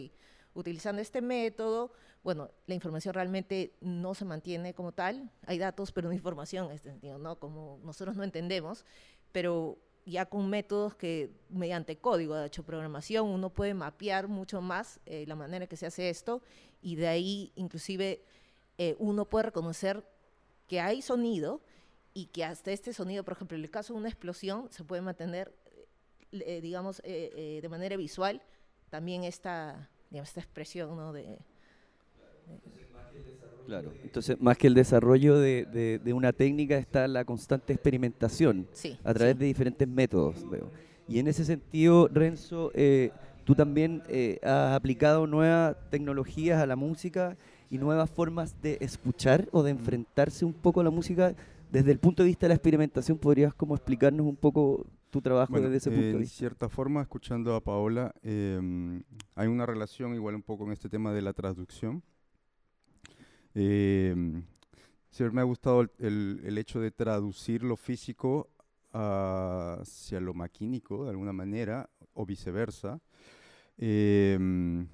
utilizando 0.54 1.02
este 1.02 1.22
método, 1.22 1.92
bueno, 2.24 2.52
la 2.68 2.76
información 2.76 3.14
realmente 3.14 3.74
no 3.82 4.14
se 4.14 4.26
mantiene 4.26 4.74
como 4.74 4.92
tal, 4.92 5.32
hay 5.46 5.58
datos, 5.58 5.92
pero 5.92 6.08
no 6.08 6.14
información, 6.14 6.68
en 6.68 6.74
este 6.74 6.90
sentido, 6.90 7.18
¿no? 7.18 7.40
Como 7.40 7.80
nosotros 7.84 8.16
no 8.16 8.24
entendemos, 8.24 8.86
pero 9.32 9.78
ya 10.06 10.26
con 10.26 10.50
métodos 10.50 10.96
que 10.96 11.32
mediante 11.50 11.98
código, 11.98 12.36
de 12.36 12.48
hecho 12.48 12.64
programación, 12.64 13.28
uno 13.28 13.52
puede 13.52 13.74
mapear 13.74 14.28
mucho 14.28 14.62
más 14.62 15.00
eh, 15.06 15.26
la 15.28 15.36
manera 15.36 15.68
que 15.68 15.78
se 15.78 15.86
hace 15.86 16.10
esto 16.10 16.42
y 16.82 16.96
de 16.96 17.08
ahí 17.08 17.52
inclusive 17.56 18.24
eh, 18.84 18.96
uno 19.00 19.26
puede 19.26 19.44
reconocer 19.44 20.04
que 20.68 20.80
hay 20.80 21.02
sonido 21.02 21.62
y 22.14 22.26
que 22.28 22.44
hasta 22.44 22.72
este 22.72 22.94
sonido, 22.94 23.24
por 23.24 23.34
ejemplo, 23.34 23.58
en 23.58 23.64
el 23.64 23.72
caso 23.72 23.94
de 23.94 24.00
una 24.00 24.10
explosión, 24.10 24.68
se 24.72 24.84
puede 24.84 25.02
mantener, 25.02 25.54
eh, 26.32 26.60
digamos, 26.62 27.02
de 27.04 27.68
manera 27.70 27.96
visual 27.96 28.42
también 28.90 29.24
esta, 29.24 29.90
esta 30.12 30.40
expresión 30.40 30.96
¿no? 30.96 31.14
de, 31.14 31.38
Claro, 33.66 33.94
entonces 34.04 34.42
más 34.42 34.58
que 34.58 34.68
el 34.68 34.74
desarrollo 34.74 35.38
de, 35.38 36.00
de, 36.04 36.14
una 36.14 36.34
técnica 36.34 36.78
está 36.78 37.08
la 37.08 37.24
constante 37.24 37.74
experimentación 37.74 38.68
a 39.04 39.14
través 39.14 39.38
de 39.38 39.46
diferentes 39.46 39.88
métodos. 39.88 40.44
Y 41.08 41.20
en 41.20 41.28
ese 41.28 41.46
sentido, 41.46 42.08
Renzo, 42.08 42.72
eh, 42.74 43.12
tú 43.44 43.56
también 43.56 44.04
eh, 44.08 44.40
has 44.44 44.74
aplicado 44.76 45.28
nuevas 45.28 45.76
tecnologías 45.90 46.62
a 46.62 46.66
la 46.66 46.76
música 46.76 47.38
y 47.70 47.78
nuevas 47.78 48.10
formas 48.10 48.62
de 48.62 48.78
escuchar 48.82 49.48
o 49.52 49.64
de 49.64 49.72
enfrentarse 49.72 50.46
un 50.46 50.54
poco 50.54 50.82
a 50.82 50.84
la 50.84 50.90
música. 50.90 51.36
Desde 51.72 51.92
el 51.92 52.00
punto 52.00 52.24
de 52.24 52.28
vista 52.28 52.46
de 52.46 52.50
la 52.50 52.56
experimentación, 52.56 53.18
¿podrías 53.18 53.54
como 53.54 53.76
explicarnos 53.76 54.26
un 54.26 54.36
poco 54.36 54.86
tu 55.10 55.22
trabajo 55.22 55.54
Bueno, 55.54 55.68
desde 55.70 55.78
ese 55.78 55.90
punto 55.90 56.06
de 56.08 56.14
en 56.14 56.20
vista? 56.20 56.38
cierta 56.38 56.70
forma, 56.70 57.02
escuchando 57.02 57.56
a 57.56 57.62
Paola, 57.62 58.14
em, 58.24 59.02
hay 59.36 59.48
una 59.48 59.66
relación 59.66 60.14
igual 60.14 60.36
un 60.36 60.42
poco 60.44 60.66
en 60.66 60.74
este 60.74 60.90
tema 60.90 61.14
de 61.14 61.22
la 61.22 61.32
traducción. 61.34 62.04
Em, 63.54 64.44
siempre 65.10 65.36
me 65.36 65.42
ha 65.42 65.46
gustado 65.46 65.82
el, 65.82 65.92
el- 66.00 66.42
el 66.46 66.58
hecho 66.58 66.80
de 66.80 66.92
traducir 66.92 67.64
lo 67.64 67.76
físico 67.76 68.50
hacia 68.94 70.20
lo 70.20 70.34
maquínico, 70.34 71.06
de 71.06 71.12
alguna 71.12 71.34
manera, 71.34 71.90
o 72.14 72.26
viceversa, 72.26 73.00
em, 73.78 74.88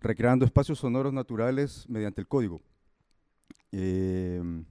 recreando 0.00 0.44
espacios 0.44 0.78
sonoros 0.78 1.12
naturales 1.12 1.88
mediante 1.88 2.20
el 2.20 2.28
código. 2.28 2.60
Em, 3.72 4.64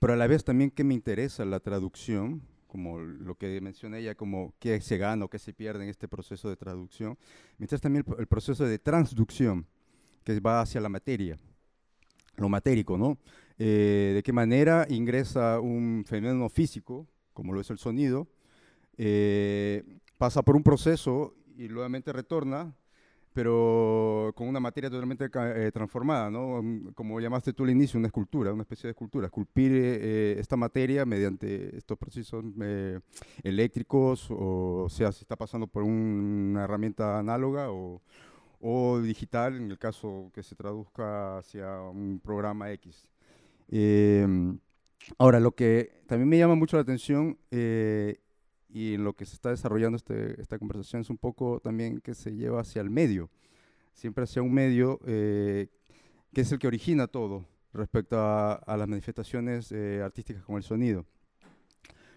pero 0.00 0.12
a 0.12 0.16
la 0.16 0.26
vez 0.26 0.44
también 0.44 0.70
que 0.70 0.84
me 0.84 0.94
interesa 0.94 1.44
la 1.44 1.60
traducción, 1.60 2.42
como 2.66 3.00
lo 3.00 3.36
que 3.36 3.60
menciona 3.60 3.98
ella, 3.98 4.14
como 4.14 4.54
qué 4.58 4.80
se 4.80 4.98
gana 4.98 5.24
o 5.24 5.30
qué 5.30 5.38
se 5.38 5.52
pierde 5.52 5.84
en 5.84 5.90
este 5.90 6.08
proceso 6.08 6.48
de 6.48 6.56
traducción, 6.56 7.18
me 7.58 7.64
interesa 7.64 7.82
también 7.82 8.04
el, 8.06 8.20
el 8.20 8.26
proceso 8.26 8.64
de 8.64 8.78
transducción, 8.78 9.66
que 10.24 10.38
va 10.40 10.60
hacia 10.60 10.80
la 10.80 10.88
materia, 10.88 11.38
lo 12.36 12.48
matérico, 12.48 12.96
¿no? 12.96 13.18
Eh, 13.58 14.12
de 14.14 14.22
qué 14.22 14.32
manera 14.32 14.86
ingresa 14.88 15.58
un 15.58 16.04
fenómeno 16.06 16.48
físico, 16.48 17.08
como 17.38 17.52
lo 17.52 17.60
es 17.60 17.70
el 17.70 17.78
sonido, 17.78 18.26
eh, 18.96 19.84
pasa 20.18 20.42
por 20.42 20.56
un 20.56 20.64
proceso 20.64 21.36
y 21.56 21.68
nuevamente 21.68 22.12
retorna, 22.12 22.74
pero 23.32 24.32
con 24.34 24.48
una 24.48 24.58
materia 24.58 24.90
totalmente 24.90 25.30
eh, 25.32 25.70
transformada, 25.72 26.28
¿no? 26.28 26.60
Como 26.96 27.20
llamaste 27.20 27.52
tú 27.52 27.62
al 27.62 27.70
inicio, 27.70 27.96
una 27.96 28.08
escultura, 28.08 28.52
una 28.52 28.62
especie 28.62 28.88
de 28.88 28.90
escultura, 28.90 29.26
esculpir 29.26 29.70
eh, 29.72 30.34
esta 30.40 30.56
materia 30.56 31.06
mediante 31.06 31.76
estos 31.76 31.96
procesos 31.96 32.44
eléctricos, 33.44 34.26
o 34.30 34.88
sea, 34.88 35.12
si 35.12 35.22
está 35.22 35.36
pasando 35.36 35.68
por 35.68 35.84
un- 35.84 36.50
una 36.50 36.64
herramienta 36.64 37.20
análoga 37.20 37.70
o, 37.70 38.02
o 38.60 38.98
digital, 39.00 39.54
en 39.54 39.70
el 39.70 39.78
caso 39.78 40.32
que 40.34 40.42
se 40.42 40.56
traduzca 40.56 41.38
hacia 41.38 41.80
un 41.82 42.18
programa 42.18 42.72
X. 42.72 43.08
Ahora, 45.18 45.40
lo 45.40 45.52
que 45.52 46.02
también 46.06 46.28
me 46.28 46.38
llama 46.38 46.54
mucho 46.54 46.76
la 46.76 46.82
atención 46.82 47.38
eh, 47.50 48.20
y 48.68 48.94
en 48.94 49.04
lo 49.04 49.14
que 49.14 49.24
se 49.24 49.34
está 49.34 49.50
desarrollando 49.50 49.96
este- 49.96 50.40
esta 50.40 50.58
conversación 50.58 51.02
es 51.02 51.10
un 51.10 51.18
poco 51.18 51.60
también 51.60 52.00
que 52.00 52.14
se 52.14 52.34
lleva 52.34 52.60
hacia 52.60 52.82
el 52.82 52.90
medio, 52.90 53.30
siempre 53.94 54.24
hacia 54.24 54.42
un 54.42 54.52
medio 54.52 55.00
eh, 55.06 55.68
que 56.34 56.42
es 56.42 56.52
el 56.52 56.58
que 56.58 56.66
origina 56.66 57.06
todo 57.06 57.46
respecto 57.72 58.18
a, 58.18 58.52
a 58.54 58.76
las 58.76 58.88
manifestaciones 58.88 59.72
eh, 59.72 60.02
artísticas 60.04 60.44
con 60.44 60.56
el 60.56 60.62
sonido. 60.62 61.06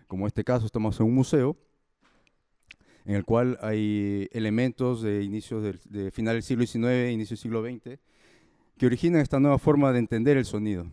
Como 0.08 0.26
en 0.26 0.28
este 0.28 0.44
caso 0.44 0.66
estamos 0.66 1.00
en 1.00 1.06
un 1.06 1.16
museo 1.16 1.56
en 3.06 3.16
el 3.16 3.24
cual 3.26 3.58
hay 3.62 4.28
elementos 4.32 5.02
de 5.02 5.24
inicios 5.24 5.64
del 5.64 5.80
de 5.86 6.12
final 6.12 6.36
del 6.36 6.44
siglo 6.44 6.66
XIX, 6.66 7.12
inicio 7.12 7.36
del 7.36 7.42
siglo 7.42 7.64
XX, 7.64 8.00
que 8.78 8.86
originan 8.86 9.22
esta 9.22 9.40
nueva 9.40 9.58
forma 9.58 9.92
de 9.92 10.00
entender 10.00 10.38
el 10.38 10.46
sonido 10.46 10.86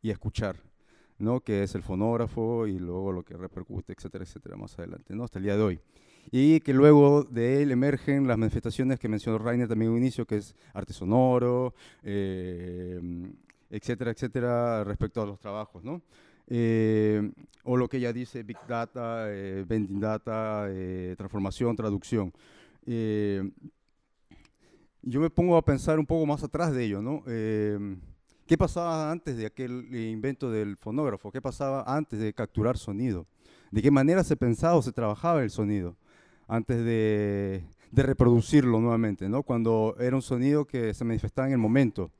y 0.00 0.10
escuchar. 0.10 0.69
¿No? 1.20 1.40
que 1.40 1.62
es 1.62 1.74
el 1.74 1.82
fonógrafo 1.82 2.66
y 2.66 2.78
luego 2.78 3.12
lo 3.12 3.22
que 3.22 3.36
repercute, 3.36 3.92
etcétera, 3.92 4.24
etcétera, 4.24 4.56
más 4.56 4.78
adelante, 4.78 5.14
¿no? 5.14 5.24
hasta 5.24 5.38
el 5.38 5.44
día 5.44 5.56
de 5.56 5.62
hoy. 5.62 5.80
Y 6.30 6.60
que 6.60 6.74
luego 6.74 7.24
de 7.24 7.62
él 7.62 7.70
emergen 7.70 8.26
las 8.26 8.38
manifestaciones 8.38 8.98
que 8.98 9.08
mencionó 9.08 9.38
Rainer 9.38 9.68
también 9.68 9.90
un 9.90 9.98
inicio, 9.98 10.26
que 10.26 10.36
es 10.36 10.54
arte 10.74 10.92
sonoro, 10.92 11.74
eh, 12.02 13.00
etcétera, 13.70 14.10
etcétera, 14.10 14.84
respecto 14.84 15.22
a 15.22 15.26
los 15.26 15.38
trabajos, 15.38 15.82
¿no? 15.82 16.02
Eh, 16.46 17.30
o 17.64 17.76
lo 17.76 17.88
que 17.88 17.98
ella 17.98 18.12
dice, 18.12 18.42
Big 18.42 18.58
Data, 18.66 19.26
eh, 19.28 19.64
Vending 19.66 20.00
Data, 20.00 20.66
eh, 20.68 21.14
transformación, 21.16 21.76
traducción. 21.76 22.32
Eh, 22.86 23.48
yo 25.02 25.20
me 25.20 25.30
pongo 25.30 25.56
a 25.56 25.64
pensar 25.64 25.98
un 25.98 26.06
poco 26.06 26.26
más 26.26 26.42
atrás 26.42 26.72
de 26.72 26.84
ello, 26.84 27.00
¿no? 27.00 27.22
¿Qué 28.50 28.58
pasaba 28.58 29.12
antes 29.12 29.36
de 29.36 29.46
aquel 29.46 29.94
invento 29.94 30.50
del 30.50 30.76
fonógrafo? 30.76 31.30
¿Qué 31.30 31.40
pasaba 31.40 31.84
antes 31.86 32.18
de 32.18 32.32
capturar 32.32 32.76
sonido? 32.76 33.28
¿De 33.70 33.80
qué 33.80 33.92
manera 33.92 34.24
se 34.24 34.36
pensaba 34.36 34.74
o 34.74 34.82
se 34.82 34.90
trabajaba 34.90 35.44
el 35.44 35.50
sonido 35.50 35.94
antes 36.48 36.84
de, 36.84 37.62
de 37.92 38.02
reproducirlo 38.02 38.80
nuevamente? 38.80 39.28
¿no? 39.28 39.44
Cuando 39.44 39.94
era 40.00 40.16
un 40.16 40.22
sonido 40.22 40.64
que 40.64 40.92
se 40.94 41.04
manifestaba 41.04 41.46
en 41.46 41.52
el 41.52 41.60
momento 41.60 42.10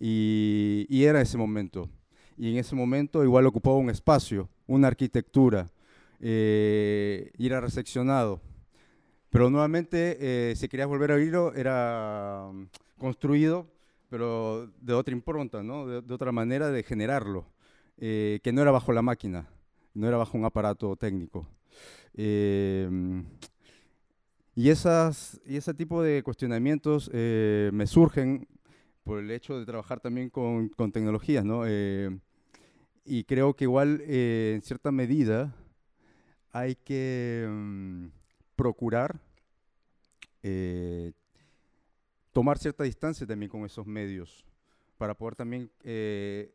y, 0.00 0.86
y 0.88 1.04
era 1.04 1.20
ese 1.20 1.36
momento. 1.36 1.90
Y 2.38 2.52
en 2.52 2.56
ese 2.56 2.74
momento 2.74 3.22
igual 3.22 3.44
ocupaba 3.44 3.76
un 3.76 3.90
espacio, 3.90 4.48
una 4.66 4.88
arquitectura 4.88 5.70
eh, 6.18 7.30
y 7.36 7.46
era 7.46 7.60
reseccionado. 7.60 8.40
Pero 9.28 9.50
nuevamente, 9.50 10.16
eh, 10.18 10.56
si 10.56 10.66
querías 10.66 10.88
volver 10.88 11.12
a 11.12 11.16
oírlo, 11.16 11.52
era 11.52 12.48
mm, 12.54 12.68
construido 12.96 13.66
pero 14.08 14.70
de 14.80 14.92
otra 14.94 15.14
impronta, 15.14 15.62
¿no? 15.62 15.86
de, 15.86 16.02
de 16.02 16.14
otra 16.14 16.32
manera 16.32 16.70
de 16.70 16.82
generarlo, 16.82 17.46
eh, 17.98 18.40
que 18.42 18.52
no 18.52 18.62
era 18.62 18.70
bajo 18.70 18.92
la 18.92 19.02
máquina, 19.02 19.48
no 19.94 20.08
era 20.08 20.16
bajo 20.16 20.38
un 20.38 20.44
aparato 20.44 20.96
técnico. 20.96 21.46
Eh, 22.14 22.88
y, 24.54 24.70
esas, 24.70 25.40
y 25.46 25.56
ese 25.56 25.74
tipo 25.74 26.02
de 26.02 26.22
cuestionamientos 26.22 27.10
eh, 27.12 27.70
me 27.72 27.86
surgen 27.86 28.46
por 29.04 29.20
el 29.20 29.30
hecho 29.30 29.58
de 29.58 29.64
trabajar 29.64 30.00
también 30.00 30.28
con, 30.28 30.68
con 30.68 30.92
tecnologías, 30.92 31.44
¿no? 31.44 31.62
Eh, 31.66 32.10
y 33.04 33.24
creo 33.24 33.54
que 33.54 33.64
igual, 33.64 34.02
eh, 34.04 34.52
en 34.54 34.62
cierta 34.62 34.92
medida, 34.92 35.54
hay 36.52 36.74
que 36.74 37.46
mm, 37.48 38.06
procurar 38.54 39.18
eh, 40.42 41.12
tomar 42.38 42.56
cierta 42.56 42.84
distancia 42.84 43.26
también 43.26 43.50
con 43.50 43.64
esos 43.64 43.84
medios 43.84 44.44
para 44.96 45.12
poder 45.14 45.34
también 45.34 45.72
eh, 45.82 46.54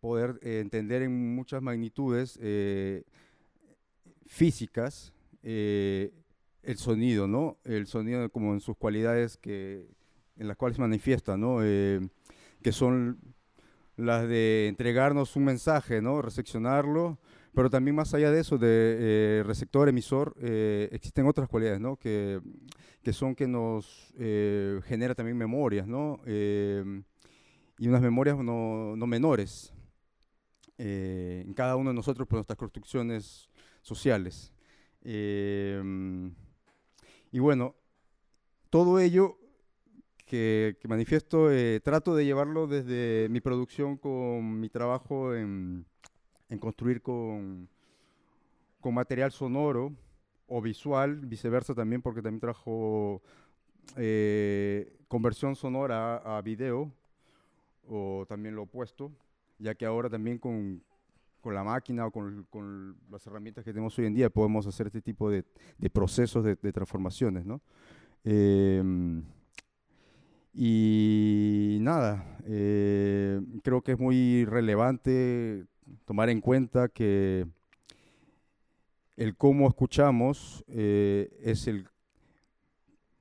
poder 0.00 0.38
eh, 0.40 0.60
entender 0.60 1.02
en 1.02 1.34
muchas 1.34 1.60
magnitudes 1.60 2.38
eh, 2.40 3.04
físicas 4.24 5.12
eh, 5.42 6.14
el 6.62 6.78
sonido, 6.78 7.28
¿no? 7.28 7.58
El 7.62 7.86
sonido 7.88 8.26
como 8.30 8.54
en 8.54 8.60
sus 8.60 8.74
cualidades 8.74 9.36
que, 9.36 9.86
en 10.38 10.48
las 10.48 10.56
cuales 10.56 10.76
se 10.76 10.80
manifiesta, 10.80 11.36
¿no? 11.36 11.58
Eh, 11.62 12.00
que 12.62 12.72
son 12.72 13.18
las 13.98 14.26
de 14.26 14.68
entregarnos 14.68 15.36
un 15.36 15.44
mensaje, 15.44 16.00
¿no? 16.00 16.22
Reseccionarlo, 16.22 17.18
pero 17.52 17.68
también 17.68 17.96
más 17.96 18.14
allá 18.14 18.30
de 18.30 18.40
eso, 18.40 18.56
de 18.56 18.96
eh, 18.98 19.42
receptor, 19.44 19.90
emisor, 19.90 20.34
existen 20.90 21.26
otras 21.26 21.50
cualidades, 21.50 21.80
¿no? 21.82 21.96
Que, 21.96 22.40
que 23.02 23.12
son 23.12 23.34
que 23.34 23.46
nos 23.46 24.12
eh, 24.18 24.80
genera 24.84 25.14
también 25.14 25.36
memorias, 25.36 25.86
¿no? 25.86 26.20
Eh, 26.26 27.02
y 27.78 27.88
unas 27.88 28.00
memorias 28.02 28.36
no, 28.38 28.94
no 28.96 29.06
menores 29.06 29.72
eh, 30.78 31.42
en 31.44 31.52
cada 31.54 31.76
uno 31.76 31.90
de 31.90 31.94
nosotros 31.94 32.28
por 32.28 32.36
nuestras 32.36 32.56
construcciones 32.56 33.50
sociales. 33.80 34.52
Eh, 35.02 35.82
y 37.32 37.38
bueno, 37.38 37.74
todo 38.70 39.00
ello 39.00 39.38
que, 40.24 40.76
que 40.80 40.88
manifiesto, 40.88 41.50
eh, 41.50 41.80
trato 41.80 42.14
de 42.14 42.24
llevarlo 42.24 42.66
desde 42.66 43.28
mi 43.28 43.40
producción 43.40 43.96
con 43.96 44.60
mi 44.60 44.68
trabajo 44.68 45.34
en, 45.34 45.84
en 46.48 46.58
construir 46.58 47.02
con, 47.02 47.68
con 48.80 48.94
material 48.94 49.32
sonoro 49.32 49.92
o 50.54 50.60
visual, 50.60 51.16
viceversa 51.16 51.74
también, 51.74 52.02
porque 52.02 52.20
también 52.20 52.40
trabajo 52.40 53.22
eh, 53.96 54.98
conversión 55.08 55.56
sonora 55.56 56.18
a, 56.18 56.38
a 56.38 56.42
video, 56.42 56.92
o 57.88 58.26
también 58.28 58.54
lo 58.54 58.62
opuesto, 58.62 59.10
ya 59.58 59.74
que 59.74 59.86
ahora 59.86 60.10
también 60.10 60.38
con, 60.38 60.82
con 61.40 61.54
la 61.54 61.64
máquina 61.64 62.06
o 62.06 62.10
con, 62.10 62.46
con, 62.50 62.96
las 63.10 63.26
herramientas 63.26 63.64
que 63.64 63.72
tenemos 63.72 63.98
hoy 63.98 64.06
en 64.06 64.14
día 64.14 64.28
podemos 64.28 64.66
hacer 64.66 64.88
este 64.88 65.00
tipo 65.00 65.30
de, 65.30 65.44
de 65.78 65.90
procesos 65.90 66.44
de, 66.44 66.56
de, 66.56 66.72
transformaciones, 66.72 67.46
¿no? 67.46 67.62
Eh, 68.24 68.82
y 70.54 71.78
nada, 71.80 72.38
eh, 72.44 73.40
creo 73.62 73.80
que 73.80 73.92
es 73.92 73.98
muy 73.98 74.44
relevante 74.44 75.64
tomar 76.04 76.28
en 76.28 76.42
cuenta 76.42 76.88
que 76.88 77.46
el 79.22 79.36
cómo 79.36 79.68
escuchamos 79.68 80.64
eh, 80.66 81.30
es 81.42 81.68
el 81.68 81.88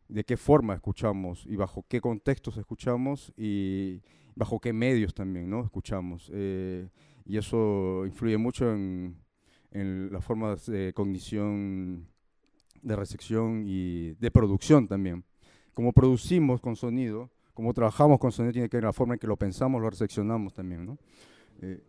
de 0.08 0.24
qué 0.24 0.36
forma 0.36 0.74
escuchamos 0.74 1.46
y 1.46 1.55
bajo 1.55 1.86
qué 1.88 2.01
contextos 2.01 2.58
escuchamos 2.58 3.31
y 3.38 4.01
bajo 4.36 4.60
qué 4.60 4.74
medios 4.74 5.13
también 5.13 5.50
¿no? 5.50 5.63
escuchamos. 5.63 6.29
Eh, 6.34 6.89
y 7.25 7.38
eso 7.38 8.03
influye 8.05 8.38
mucho 8.38 8.74
en, 8.74 9.15
en 9.70 10.12
las 10.12 10.25
formas 10.25 10.65
de 10.65 10.91
cognición, 10.93 12.08
de 12.81 12.96
recepción 12.96 13.63
y 13.67 14.13
de 14.13 14.31
producción 14.31 14.88
también. 14.88 15.24
Como 15.74 15.93
producimos 15.93 16.60
con 16.60 16.75
sonido, 16.75 17.29
como 17.53 17.74
trabajamos 17.74 18.20
con 18.20 18.31
sonido, 18.31 18.53
tiene 18.53 18.70
que 18.70 18.77
ver 18.77 18.86
la 18.86 18.93
forma 18.93 19.13
en 19.13 19.20
que 19.20 19.27
lo 19.27 19.38
pensamos, 19.38 19.79
lo 19.79 19.89
recepcionamos 19.89 20.53
también. 20.53 20.86
¿no? 20.86 20.98
Eh, 21.62 21.79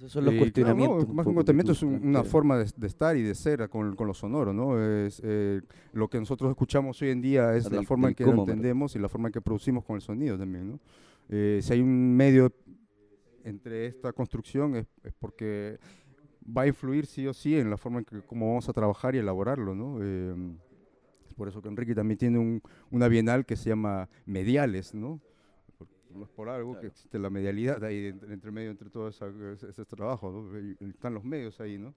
Esos 0.00 0.12
son 0.12 0.24
los 0.24 0.32
Y, 0.34 0.38
cuestionamientos. 0.38 0.96
claro, 0.96 1.04
no, 1.04 1.10
un 1.10 1.16
más 1.16 1.24
que 1.24 1.28
un 1.28 1.34
cuestionamiento 1.34 1.72
es 1.72 1.82
un- 1.82 2.06
una 2.08 2.24
forma 2.24 2.56
de, 2.56 2.70
de 2.74 2.86
estar 2.86 3.16
y 3.18 3.22
de 3.22 3.34
ser 3.34 3.68
con, 3.68 3.94
con 3.94 4.06
lo 4.06 4.14
sonoro, 4.14 4.54
¿no? 4.54 4.82
Es, 4.82 5.20
eh, 5.22 5.60
lo 5.92 6.08
que 6.08 6.18
nosotros 6.18 6.48
escuchamos 6.50 7.02
hoy 7.02 7.10
en 7.10 7.20
día 7.20 7.54
es 7.54 7.66
Ah, 7.66 7.74
la 7.74 7.82
forma 7.82 8.08
en 8.08 8.14
que 8.14 8.24
cómo, 8.24 8.36
lo 8.36 8.42
entendemos 8.44 8.96
y 8.96 8.98
la 8.98 9.10
forma 9.10 9.28
en 9.28 9.32
que 9.34 9.42
producimos 9.42 9.84
con 9.84 9.96
el 9.96 10.00
sonido 10.02 10.38
también, 10.38 10.70
¿no? 10.70 10.80
Eh, 11.28 11.60
si 11.62 11.74
hay 11.74 11.80
un 11.82 12.16
medio 12.16 12.50
entre 13.44 13.86
esta 13.86 14.12
construcción 14.14 14.74
es, 14.76 14.86
es 15.04 15.12
porque 15.18 15.78
va 16.56 16.62
a 16.62 16.66
influir 16.66 17.04
sí 17.04 17.26
o 17.26 17.34
sí 17.34 17.56
en 17.58 17.68
la 17.68 17.76
forma 17.76 17.98
en 17.98 18.06
que 18.06 18.22
cómo 18.22 18.48
vamos 18.48 18.68
a 18.70 18.72
trabajar 18.72 19.14
y 19.14 19.18
elaborarlo, 19.18 19.74
¿no? 19.74 19.98
Eh, 20.00 20.34
es 21.28 21.34
por 21.34 21.46
eso 21.46 21.60
que 21.60 21.68
Enrique 21.68 21.94
también 21.94 22.16
tiene 22.16 22.38
un- 22.38 22.62
una 22.90 23.06
bienal 23.06 23.44
que 23.44 23.54
se 23.56 23.68
llama 23.68 24.08
Mediales, 24.24 24.94
¿no? 24.94 25.20
Por- 26.34 26.48
algo 26.48 26.78
que 26.80 26.86
existe 26.88 27.18
la 27.18 27.30
medialidad 27.30 27.82
ahí 27.84 28.06
entre, 28.28 28.50
medio 28.50 28.70
entre 28.70 28.90
todo 28.90 29.08
esa- 29.08 29.32
ese, 29.52 29.68
ese 29.70 29.84
trabajo, 29.84 30.30
¿no? 30.30 30.86
Están 30.88 31.14
los 31.14 31.24
medios 31.24 31.60
ahí, 31.60 31.78
¿no? 31.78 31.94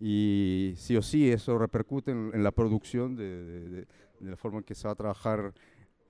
Y 0.00 0.74
sí 0.76 0.96
o 0.96 1.02
sí 1.02 1.30
eso 1.30 1.56
repercute 1.58 2.10
en, 2.10 2.30
en 2.34 2.42
la 2.42 2.50
producción 2.50 3.14
de, 3.16 3.44
de- 3.44 3.68
de- 3.68 3.86
de 4.20 4.30
la 4.30 4.36
forma 4.36 4.58
en 4.58 4.64
que 4.64 4.74
se 4.74 4.88
va 4.88 4.92
a 4.92 4.96
trabajar 4.96 5.54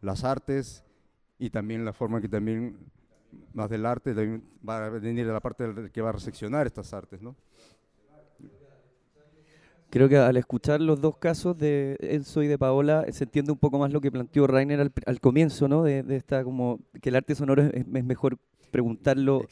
las 0.01 0.25
artes 0.25 0.85
y 1.39 1.51
también 1.51 1.85
la 1.85 1.93
forma 1.93 2.19
en 2.19 2.23
que 2.23 2.29
también 2.29 2.77
más 3.53 3.69
del 3.69 3.85
arte 3.85 4.15
también 4.15 4.45
va 4.67 4.87
a 4.87 4.89
venir 4.91 5.27
de 5.27 5.33
la 5.33 5.41
parte 5.41 5.67
del 5.73 5.91
que 5.91 6.01
va 6.01 6.11
a 6.11 6.13
reseccionar 6.13 6.67
estas 6.67 6.93
artes, 6.95 7.21
¿no? 7.21 7.37
Creo 9.95 10.09
que 10.09 10.17
al 10.17 10.37
escuchar 10.37 10.81
los 10.81 11.01
dos 11.01 11.19
casos 11.19 11.57
de 11.57 11.97
Enzo 12.01 12.43
y 12.43 12.49
de 12.49 12.59
Paola 12.59 13.07
se 13.13 13.23
entiende 13.23 13.53
un 13.53 13.59
poco 13.59 13.79
más 13.79 13.93
lo 13.93 14.01
que 14.01 14.11
planteó 14.11 14.49
Rainer 14.49 14.81
al, 14.81 14.93
al 15.07 15.21
comienzo, 15.21 15.69
¿no? 15.69 15.85
De, 15.85 16.03
de 16.03 16.17
esta 16.17 16.43
como 16.43 16.81
que 17.01 17.11
el 17.11 17.15
arte 17.15 17.37
sonoro 17.37 17.63
es, 17.63 17.73
es 17.73 18.05
mejor 18.05 18.37
preguntarlo 18.73 19.43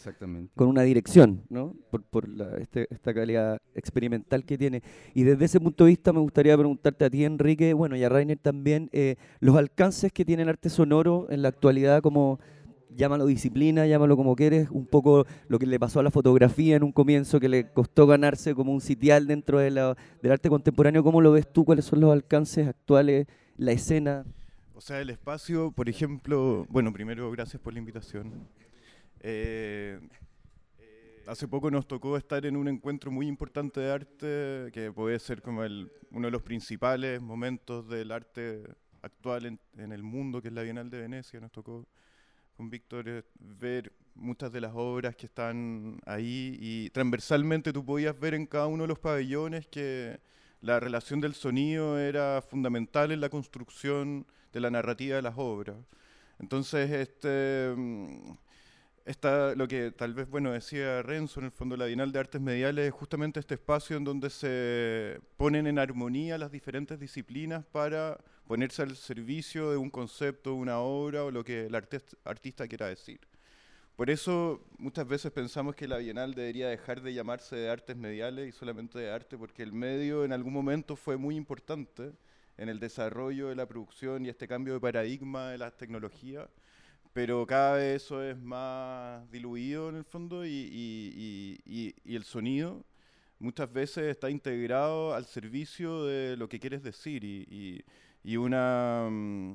con 0.57 0.67
una 0.67 0.83
dirección, 0.83 1.43
¿no? 1.49 1.77
Por, 1.93 2.03
por 2.03 2.29
la- 2.29 2.57
este- 2.59 2.89
esta 2.91 3.15
calidad 3.15 3.61
experimental 3.77 4.45
que 4.45 4.59
tiene. 4.59 4.83
Y 5.15 5.23
desde 5.23 5.45
ese 5.45 5.61
punto 5.61 5.85
de 5.85 5.91
vista 5.91 6.13
me 6.13 6.19
gustaría 6.19 6.59
preguntarte 6.59 7.05
a 7.05 7.11
ti, 7.11 7.25
Enrique, 7.25 7.73
bueno, 7.73 7.95
y 7.95 8.03
a 8.03 8.09
Rainer 8.09 8.37
también, 8.39 8.89
eh, 8.93 9.15
los 9.39 9.55
alcances 9.57 10.11
que 10.13 10.25
tiene 10.25 10.43
el 10.43 10.49
arte 10.49 10.69
sonoro 10.71 11.29
en 11.31 11.43
la 11.43 11.49
actualidad 11.51 12.03
como, 12.03 12.41
llámalo 12.97 13.27
disciplina, 13.27 13.87
llámalo 13.87 14.17
como 14.17 14.35
quieres, 14.37 14.71
un 14.71 14.87
poco 14.87 15.27
lo 15.49 15.59
que 15.59 15.67
le 15.67 15.79
pasó 15.79 16.01
a 16.01 16.03
la 16.03 16.11
fotografía 16.11 16.77
en 16.77 16.83
un 16.83 16.93
comienzo, 16.93 17.41
que 17.41 17.49
le 17.49 17.71
costó 17.73 18.07
ganarse 18.07 18.55
como 18.55 18.73
un 18.73 18.81
sitial 18.81 19.27
dentro 19.27 19.59
de 19.59 19.71
la- 19.71 19.97
del 20.23 20.33
arte 20.33 20.49
contemporáneo, 20.49 21.03
¿cómo 21.03 21.21
lo 21.21 21.33
ves 21.33 21.51
tú? 21.53 21.65
¿Cuáles 21.65 21.85
son 21.85 22.01
los 22.01 22.13
alcances 22.13 22.67
actuales, 22.69 23.27
la 23.57 23.73
escena? 23.73 24.25
O 24.75 24.81
sea, 24.81 25.01
el 25.01 25.11
espacio, 25.11 25.71
por 25.71 25.89
ejemplo, 25.89 26.67
bueno, 26.69 26.93
primero 26.93 27.31
gracias 27.31 27.63
por 27.63 27.73
la 27.73 27.79
invitación. 27.79 28.33
Eh, 29.21 30.01
hace 31.27 31.47
poco 31.47 31.71
nos 31.71 31.87
tocó 31.87 32.17
estar 32.17 32.45
en 32.47 32.57
un 32.57 32.67
encuentro 32.67 33.11
muy 33.11 33.27
importante 33.29 33.81
de 33.81 33.93
arte, 33.93 34.71
que 34.73 34.91
puede 34.93 35.19
ser 35.19 35.41
como 35.41 35.63
el, 35.63 35.91
uno 36.11 36.27
de 36.27 36.33
los 36.33 36.43
principales 36.43 37.21
momentos 37.21 37.89
del 37.89 38.11
arte 38.11 38.65
actual 39.03 39.47
en, 39.47 39.59
en 39.79 39.93
el 39.93 40.03
mundo, 40.03 40.43
que 40.43 40.49
es 40.49 40.55
la 40.55 40.63
Bienal 40.63 40.91
de 40.91 41.01
Venecia. 41.01 41.41
Nos 41.41 41.53
tocó 41.53 41.87
con 42.57 42.71
Víctor 42.71 43.25
ver 43.39 43.93
muchas 44.15 44.53
de 44.53 44.61
las 44.61 44.73
obras 44.75 45.17
que 45.17 45.27
están 45.27 46.01
ahí 46.07 46.57
y 46.61 46.91
transversalmente 46.91 47.73
tú 47.73 47.85
podías 47.85 48.19
ver 48.19 48.35
en 48.35 48.47
cada 48.47 48.67
uno 48.67 48.85
de 48.85 48.89
los 48.89 48.99
pabellones 48.99 49.67
que 49.67 50.21
la 50.61 50.79
relación 50.79 51.21
del 51.21 51.35
sonido 51.35 51.99
era 51.99 52.43
fundamental 52.43 53.11
en 53.11 53.21
la 53.21 53.29
construcción 53.29 54.27
de 54.53 54.61
la 54.61 54.71
narrativa 54.71 55.17
de 55.17 55.23
las 55.23 55.35
obras. 55.37 55.77
Entonces, 56.39 56.91
este, 56.91 57.75
esta, 59.05 59.55
lo 59.55 59.67
que 59.67 59.91
tal 59.91 60.15
vez, 60.15 60.29
bueno, 60.29 60.53
decía 60.53 61.03
Renzo, 61.03 61.41
en 61.41 61.47
el 61.47 61.53
fondo 61.53 61.77
la 61.77 61.87
Bienal 61.87 62.13
de 62.13 62.21
Artes 62.21 62.41
Mediales 62.41 62.87
es 62.87 62.93
justamente 62.93 63.41
este 63.41 63.55
espacio 63.55 63.97
en 63.97 64.05
donde 64.05 64.31
se 64.31 65.21
ponen 65.37 65.67
en 65.67 65.79
armonía 65.79 66.39
las 66.39 66.53
diferentes 66.53 67.01
disciplinas 67.01 67.65
para 67.65 68.19
ponerse 68.47 68.83
al 68.83 68.97
servicio 68.97 69.71
de 69.71 69.77
un 69.77 69.91
concepto, 69.91 70.55
una 70.55 70.79
obra 70.79 71.25
o 71.25 71.31
lo 71.31 71.43
que 71.43 71.67
el 71.67 71.75
artist- 71.75 72.17
artista 72.25 72.69
quiera 72.69 72.87
decir. 72.87 73.21
Por 73.97 74.09
eso 74.09 74.65
muchas 74.79 75.07
veces 75.07 75.33
pensamos 75.33 75.75
que 75.75 75.89
la 75.89 75.99
Bienal 75.99 76.35
debería 76.35 76.69
dejar 76.69 77.03
de 77.03 77.13
llamarse 77.13 77.57
de 77.57 77.71
artes 77.71 77.97
mediales 77.97 78.49
y 78.49 78.53
solamente 78.53 78.99
de 78.99 79.11
arte, 79.11 79.37
porque 79.37 79.63
el 79.63 79.73
medio 79.73 80.25
en 80.25 80.33
algún 80.33 80.53
momento 80.53 80.97
fue 80.97 81.17
muy 81.17 81.37
importante 81.37 82.13
en 82.57 82.69
el 82.69 82.79
desarrollo 82.79 83.49
de 83.49 83.57
la 83.57 83.67
producción 83.67 84.25
y 84.25 84.29
este 84.29 84.47
cambio 84.47 84.75
de 84.75 84.81
paradigma 84.81 85.51
de 85.51 85.59
las 85.59 85.77
tecnologías, 85.77 86.49
pero 87.13 87.47
cada 87.47 87.77
vez 87.77 88.03
eso 88.05 88.23
es 88.23 88.39
más 88.39 89.31
diluido 89.31 89.89
en 89.91 89.97
el 89.97 90.05
fondo 90.05 90.45
y, 90.47 90.49
y- 90.51 91.59
y- 91.67 91.95
y- 92.05 92.17
el 92.17 92.25
sonido 92.25 92.85
muchas 93.39 93.71
veces 93.73 94.05
está 94.05 94.31
integrado 94.31 95.15
al 95.15 95.27
servicio 95.27 96.05
de 96.05 96.37
lo 96.37 96.49
que 96.49 96.61
quieres 96.61 96.83
decir 96.83 97.25
y, 97.25 97.85
una, 98.37 99.09
mm, 99.11 99.53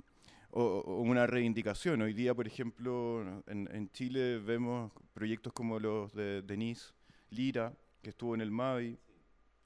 o- 0.52 0.62
o 0.86 1.02
una 1.02 1.26
reivindicación. 1.28 2.02
Hoy 2.02 2.14
día, 2.14 2.34
por 2.36 2.48
ejemplo, 2.48 3.44
en, 3.48 3.70
en 3.74 3.90
Chile 3.92 4.40
vemos 4.40 4.92
proyectos 5.14 5.54
como 5.54 5.80
los 5.80 6.14
de 6.14 6.42
Denise 6.44 6.94
Lira, 7.32 7.74
que 8.02 8.10
estuvo 8.12 8.36
en 8.36 8.42
el 8.42 8.52
MAVI, 8.52 8.98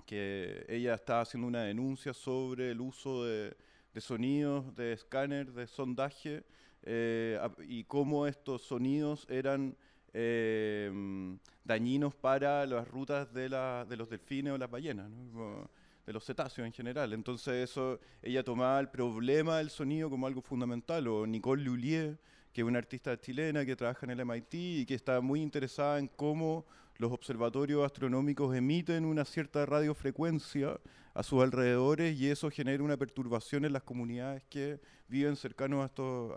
que 0.05 0.65
ella 0.69 0.93
está 0.95 1.21
haciendo 1.21 1.47
una 1.47 1.63
denuncia 1.63 2.13
sobre 2.13 2.71
el 2.71 2.81
uso 2.81 3.25
de, 3.25 3.55
de 3.93 4.01
sonidos, 4.01 4.75
de 4.75 4.93
escáner, 4.93 5.51
de 5.53 5.67
sondaje, 5.67 6.43
eh, 6.83 7.39
y 7.67 7.83
cómo 7.85 8.27
estos 8.27 8.61
sonidos 8.63 9.25
eran 9.29 9.75
eh, 10.13 11.37
dañinos 11.63 12.13
para 12.15 12.65
las 12.65 12.87
rutas 12.87 13.33
de, 13.33 13.49
la- 13.49 13.85
de 13.87 13.95
los 13.97 14.09
delfines 14.09 14.53
o 14.53 14.57
las 14.57 14.69
ballenas, 14.69 15.09
¿no? 15.09 15.31
Como 15.31 15.69
de 16.05 16.13
los 16.13 16.25
cetáceos 16.25 16.65
en 16.65 16.73
general. 16.73 17.13
Entonces 17.13 17.69
eso, 17.69 17.99
ella 18.21 18.43
tomaba 18.43 18.79
el 18.79 18.89
problema 18.89 19.59
del 19.59 19.69
sonido 19.69 20.09
como 20.09 20.25
algo 20.27 20.41
fundamental, 20.41 21.07
o 21.07 21.27
Nicole 21.27 21.63
Lullier, 21.63 22.17
que 22.51 22.61
es 22.61 22.67
una 22.67 22.79
artista 22.79 23.17
chilena 23.19 23.65
que 23.65 23.75
trabaja 23.75 24.05
en 24.05 24.11
el 24.11 24.19
MIT 24.21 24.53
y 24.53 24.85
que 24.85 24.95
está 24.95 25.21
muy 25.21 25.41
interesada 25.41 25.99
en 25.99 26.07
cómo 26.07 26.65
los 26.97 27.11
observatorios 27.11 27.83
astronómicos 27.83 28.55
emiten 28.55 29.05
una 29.05 29.25
cierta 29.25 29.65
radiofrecuencia 29.65 30.79
a 31.13 31.23
sus 31.23 31.41
alrededores 31.43 32.17
y 32.17 32.29
eso 32.29 32.49
genera 32.49 32.83
una 32.83 32.95
perturbación 32.95 33.65
en 33.65 33.73
las 33.73 33.83
comunidades 33.83 34.43
que 34.49 34.79
viven 35.07 35.35
cercanos 35.35 35.81
a 35.81 35.85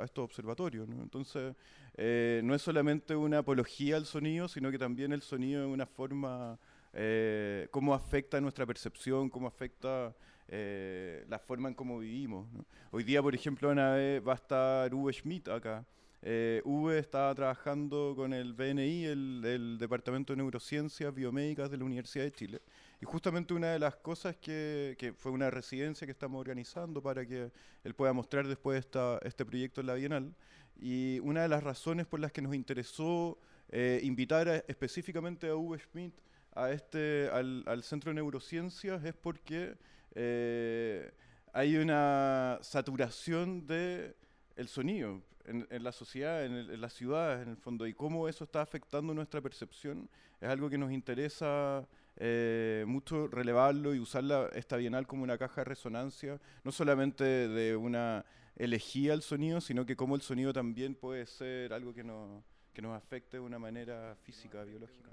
estos, 0.05 0.25
observatorios. 0.25 0.89
Entonces, 0.89 1.55
eh, 1.97 2.41
no 2.43 2.55
es 2.55 2.63
solamente 2.63 3.15
una 3.15 3.39
apología 3.39 3.97
al 3.97 4.07
sonido, 4.07 4.49
sino 4.49 4.71
que 4.71 4.79
también 4.79 5.13
el 5.13 5.23
sonido 5.23 5.65
es 5.65 5.73
una 5.73 5.87
forma, 5.87 6.59
eh, 6.93 7.69
cómo 7.71 7.95
afecta 7.95 8.41
nuestra 8.41 8.67
percepción, 8.67 9.29
cómo 9.31 9.47
afecta 9.47 10.15
eh, 10.49 11.25
la 11.29 11.39
forma 11.39 11.69
en 11.69 11.75
cómo 11.75 11.99
vivimos. 12.01 12.47
Hoy 12.91 13.05
día, 13.05 13.23
por 13.23 13.35
ejemplo, 13.35 13.69
van 13.69 13.79
a 13.79 13.93
ver- 13.93 14.27
va 14.27 14.33
a 14.33 14.37
estar 14.37 14.93
Uwe 14.95 15.13
Schmidt 15.13 15.49
acá. 15.49 15.85
Eh, 16.27 16.63
Uwe 16.65 16.99
estaba 16.99 17.35
trabajando 17.35 18.15
con 18.17 18.33
el 18.33 18.55
BNI, 18.55 19.05
el, 19.05 19.43
el 19.45 19.79
Departamento 19.79 20.33
de 20.33 20.39
Neurociencias 20.39 21.15
Biomédicas 21.15 21.71
de 21.71 21.77
la 21.77 21.85
Universidad 21.85 22.25
de 22.25 22.33
Chile. 22.33 22.63
Y 23.03 23.05
justamente 23.05 23.53
una 23.53 23.73
de 23.73 23.79
las 23.79 23.97
cosas 23.97 24.35
que, 24.37 24.97
que 24.99 25.13
fue 25.13 25.33
una 25.33 25.51
residencia 25.51 26.07
que 26.07 26.13
estamos 26.13 26.41
organizando 26.41 27.03
para 27.03 27.27
que 27.27 27.53
él 27.85 27.95
pueda 27.95 28.15
mostrar 28.15 28.49
después 28.49 28.79
esta, 28.79 29.19
este 29.23 29.45
proyecto 29.45 29.83
en 29.83 29.87
la 29.87 29.95
Bienal. 29.95 30.35
Y 30.81 31.19
una 31.21 31.43
de 31.43 31.49
las 31.49 31.63
razones 31.63 32.07
por 32.07 32.21
las 32.21 32.33
que 32.33 32.41
nos 32.41 32.55
interesó 32.55 33.39
eh, 33.69 34.01
invitar 34.03 34.49
a- 34.49 34.57
específicamente 34.67 35.49
a 35.49 35.57
Uwe 35.57 35.79
Schmidt 35.79 36.15
a 36.55 36.71
este, 36.71 37.29
al, 37.33 37.65
al 37.67 37.83
Centro 37.83 38.11
de 38.11 38.15
Neurociencias 38.15 39.05
es 39.05 39.13
porque 39.15 39.75
eh, 40.15 41.13
hay 41.53 41.77
una 41.77 42.59
saturación 42.63 43.67
de 43.67 44.15
el 44.57 44.69
sonido 44.69 45.23
en, 45.47 45.67
en 45.71 45.83
la 45.85 45.93
sociedad, 45.93 46.45
en, 46.45 46.53
el- 46.53 46.71
en 46.71 46.81
las 46.81 46.93
ciudades, 46.95 47.43
en 47.43 47.51
el 47.51 47.57
fondo, 47.57 47.87
y 47.87 47.95
cómo 47.95 48.29
eso 48.29 48.45
está 48.45 48.63
afectando 48.63 49.13
nuestra 49.15 49.41
percepción, 49.41 50.09
es 50.41 50.49
algo 50.49 50.71
que 50.71 50.79
nos 50.79 50.93
interesa 50.93 51.87
eh, 52.17 52.85
mucho 52.87 53.27
relevarlo 53.27 53.95
y 53.95 53.99
usar 53.99 54.23
la- 54.25 54.49
esta 54.55 54.77
bienal 54.77 55.07
como 55.07 55.25
una 55.25 55.37
caja 55.37 55.63
de 55.63 55.65
resonancia, 55.65 56.41
no 56.63 56.71
solamente 56.73 57.25
de 57.25 57.75
una 57.77 58.25
elegía 58.57 59.13
al 59.15 59.23
sonido, 59.23 59.61
sino 59.61 59.85
que 59.85 59.97
cómo 59.97 60.15
el 60.15 60.23
sonido 60.23 60.53
también 60.53 60.95
puede 60.95 61.27
ser 61.27 61.73
algo 61.73 61.93
que 61.93 62.05
nos, 62.05 62.43
que 62.73 62.83
nos 62.83 62.97
afecte 62.97 63.37
de 63.39 63.41
una 63.43 63.59
manera 63.59 64.17
física, 64.23 64.63
biológica. 64.65 65.11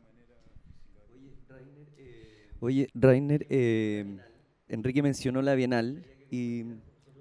Oye, 2.60 2.88
Rainer, 2.94 3.48
eh, 3.50 4.06
Enrique 4.68 5.02
mencionó 5.02 5.42
la 5.42 5.56
Bienal 5.56 6.06
y 6.30 6.64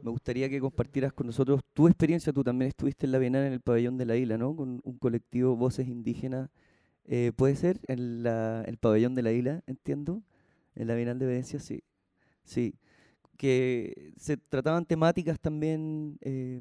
me 0.02 0.10
gustaría 0.10 0.48
que 0.48 0.60
compartieras 0.60 1.12
con 1.12 1.26
nosotros 1.26 1.60
tu 1.72 1.88
experiencia. 1.88 2.32
Tú 2.32 2.44
también 2.44 2.68
estuviste 2.68 3.06
en 3.06 3.12
la 3.12 3.18
Bienal 3.18 3.46
en 3.46 3.52
el 3.52 3.60
pabellón 3.60 3.96
de 3.98 4.06
la 4.06 4.16
isla, 4.16 4.38
¿no? 4.38 4.54
Con 4.56 4.80
un 4.82 4.98
colectivo 4.98 5.56
Voces 5.56 5.88
Indígenas. 5.88 6.50
Eh, 7.04 7.32
¿Puede 7.34 7.56
ser? 7.56 7.80
En 7.88 8.22
la, 8.22 8.62
el 8.66 8.76
pabellón 8.76 9.14
de 9.14 9.22
la 9.22 9.32
isla, 9.32 9.62
entiendo. 9.66 10.22
En 10.74 10.86
la 10.86 10.94
Bienal 10.94 11.18
de 11.18 11.26
Venecia, 11.26 11.58
sí. 11.58 11.82
Sí. 12.44 12.74
Que 13.36 14.12
se 14.16 14.36
trataban 14.36 14.84
temáticas 14.84 15.40
también 15.40 16.18
eh, 16.20 16.60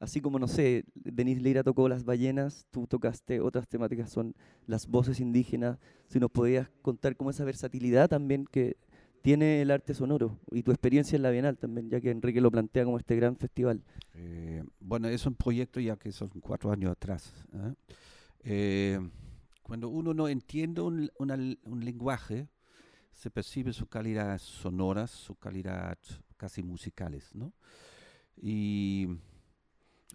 así 0.00 0.20
como, 0.20 0.38
no 0.38 0.48
sé, 0.48 0.84
Denise 0.94 1.40
Leira 1.40 1.62
tocó 1.62 1.88
las 1.88 2.04
ballenas, 2.04 2.66
tú 2.70 2.86
tocaste 2.86 3.40
otras 3.40 3.68
temáticas, 3.68 4.10
son 4.10 4.34
las 4.66 4.86
voces 4.86 5.20
indígenas, 5.20 5.78
si 6.06 6.20
nos 6.20 6.30
podías 6.30 6.68
contar 6.82 7.16
cómo 7.16 7.30
esa 7.30 7.44
versatilidad 7.44 8.08
también 8.08 8.44
que 8.46 8.76
tiene 9.22 9.62
el 9.62 9.70
arte 9.70 9.94
sonoro 9.94 10.38
y 10.50 10.62
tu 10.62 10.70
experiencia 10.70 11.16
en 11.16 11.22
la 11.22 11.30
Bienal 11.30 11.58
también, 11.58 11.90
ya 11.90 12.00
que 12.00 12.10
Enrique 12.10 12.40
lo 12.40 12.50
plantea 12.50 12.84
como 12.84 12.98
este 12.98 13.16
gran 13.16 13.36
festival. 13.36 13.82
Eh, 14.14 14.62
bueno, 14.80 15.08
es 15.08 15.26
un 15.26 15.34
proyecto 15.34 15.80
ya 15.80 15.96
que 15.96 16.12
son 16.12 16.28
cuatro 16.40 16.70
años 16.70 16.92
atrás. 16.92 17.32
¿eh? 17.52 17.74
Eh, 18.44 19.10
cuando 19.62 19.88
uno 19.88 20.14
no 20.14 20.28
entiende 20.28 20.80
un, 20.80 21.10
lenguaje, 21.84 22.48
se 23.12 23.30
percibe 23.30 23.72
su 23.72 23.86
calidad 23.86 24.38
sonoras, 24.38 25.10
su 25.10 25.34
calidad 25.34 25.98
casi 26.36 26.62
musicales, 26.62 27.34
¿no? 27.34 27.52
Y 28.40 29.08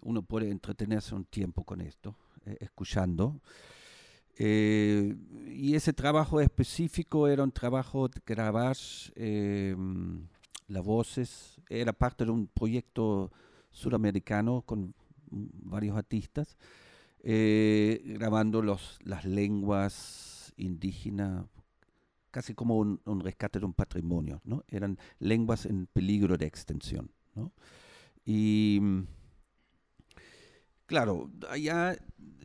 uno 0.02 0.22
puede 0.22 0.50
entretenerse 0.50 1.14
un 1.14 1.26
tiempo 1.26 1.64
con 1.64 1.82
esto, 1.82 2.16
escuchando. 2.58 3.40
Eh, 4.36 5.14
y 5.48 5.74
ese 5.74 5.92
trabajo 5.92 6.40
específico 6.40 7.28
era 7.28 7.44
un 7.44 7.52
trabajo 7.52 8.08
de 8.08 8.20
grabar 8.26 8.76
eh, 9.14 9.76
las 10.68 10.84
voces, 10.84 11.60
era 11.68 11.92
parte 11.92 12.24
de 12.24 12.30
un 12.30 12.48
proyecto 12.48 13.30
suramericano 13.70 14.62
con 14.62 14.94
varios 15.30 15.96
artistas, 15.96 16.56
eh, 17.22 18.02
grabando 18.18 18.62
los, 18.62 18.98
las 19.02 19.24
lenguas 19.24 20.52
indígenas, 20.56 21.46
casi 22.30 22.54
como 22.54 22.78
un, 22.78 23.00
rescate 23.20 23.60
de 23.60 23.66
un 23.66 23.74
patrimonio, 23.74 24.40
¿no? 24.44 24.64
Eran 24.68 24.98
lenguas 25.20 25.66
en 25.66 25.86
peligro 25.86 26.36
de 26.36 26.46
extensión, 26.46 27.10
¿no? 27.34 27.52
Y 28.24 28.80
claro, 30.86 31.30
allá 31.48 31.96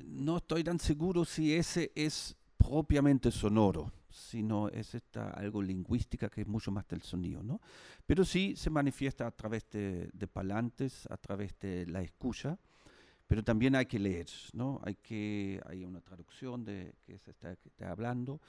no 0.05 0.37
estoy 0.37 0.63
tan 0.63 0.79
seguro 0.79 1.25
si 1.25 1.53
ese 1.53 1.91
es 1.95 2.35
propiamente 2.57 3.31
sonoro, 3.31 3.91
sino 4.09 4.67
es 4.69 4.95
esta, 4.95 5.31
algo 5.31 5.61
lingüística 5.61 6.29
que 6.29 6.41
es 6.41 6.47
mucho 6.47 6.71
más 6.71 6.87
del 6.87 7.01
sonido, 7.01 7.41
¿no? 7.43 7.61
Pero 8.05 8.25
sí 8.25 8.55
se 8.55 8.69
manifiesta 8.69 9.27
a 9.27 9.31
través 9.31 9.69
de, 9.69 10.09
palantes, 10.31 11.07
a 11.09 11.17
través 11.17 11.57
de 11.59 11.85
la 11.87 12.01
escucha, 12.01 12.57
pero 13.27 13.43
también 13.43 13.75
hay 13.75 13.85
que 13.85 13.99
leer, 13.99 14.27
¿no? 14.53 14.81
Hay 14.83 14.95
que 14.95 15.61
hay 15.65 15.83
una 15.83 16.01
traducción 16.01 16.65
de 16.65 16.95
que 17.05 17.17
se 17.19 17.31
está, 17.31 17.55
hablando 17.89 18.41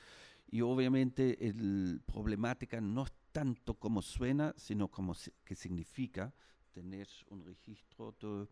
y 0.51 0.63
obviamente 0.63 1.39
la 1.57 2.01
problemática 2.05 2.81
no 2.81 3.05
es 3.05 3.13
tanto 3.31 3.75
como 3.75 4.03
suena, 4.03 4.55
sino 4.57 4.89
como 4.89 5.15
que 5.45 5.55
significa 5.55 6.33
tener 6.73 7.07
un 7.29 7.45
registro 7.45 8.15
de 8.21 8.49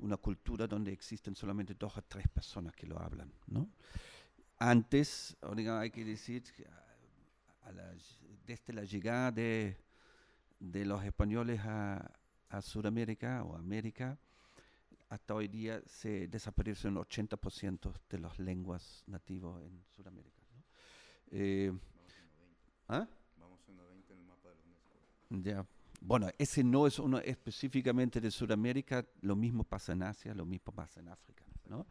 una 0.00 0.16
cultura 0.16 0.66
donde 0.66 0.92
existen 0.92 1.34
solamente 1.34 1.74
dos 1.74 1.96
o 1.96 2.02
tres 2.02 2.26
personas 2.28 2.74
que 2.74 2.86
lo 2.86 2.98
hablan, 2.98 3.32
¿no? 3.46 3.68
Antes, 4.58 5.36
hay 5.40 5.90
que 5.90 6.04
decir, 6.04 6.42
desde 8.46 8.72
la 8.72 8.84
llegada 8.84 9.32
de, 9.32 9.76
de 10.58 10.84
los 10.84 11.02
españoles 11.04 11.60
a, 11.64 12.10
a 12.50 12.60
Sudamérica 12.60 13.42
o 13.44 13.56
América, 13.56 14.18
hasta 15.08 15.34
hoy 15.34 15.48
día 15.48 15.82
se 15.86 16.28
desaparecen 16.28 16.96
un 16.96 17.04
80% 17.04 17.92
de 18.08 18.18
las 18.18 18.38
lenguas 18.38 19.02
nativas 19.06 19.60
en 19.62 19.82
Sudamérica. 19.96 20.42
¿no? 20.54 20.62
Eh, 21.32 21.72
¿ah? 22.88 23.08
Vamos 23.38 23.60
en 23.68 23.76
90 23.76 24.12
en 24.12 24.20
el 24.20 24.26
mapa 24.26 24.50
de 24.50 24.54
la 24.56 24.62
UNESCO. 24.62 24.98
Ya, 25.30 25.66
bueno, 26.00 26.28
ese 26.38 26.64
no 26.64 26.86
es 26.86 26.98
uno 26.98 27.18
específicamente 27.18 28.20
de 28.20 28.30
Sudamérica, 28.30 29.06
lo 29.20 29.36
mismo 29.36 29.64
pasa 29.64 29.92
en 29.92 30.02
Asia, 30.02 30.34
lo 30.34 30.46
mismo 30.46 30.72
pasa 30.72 31.00
en 31.00 31.08
África, 31.08 31.44
¿no? 31.66 31.86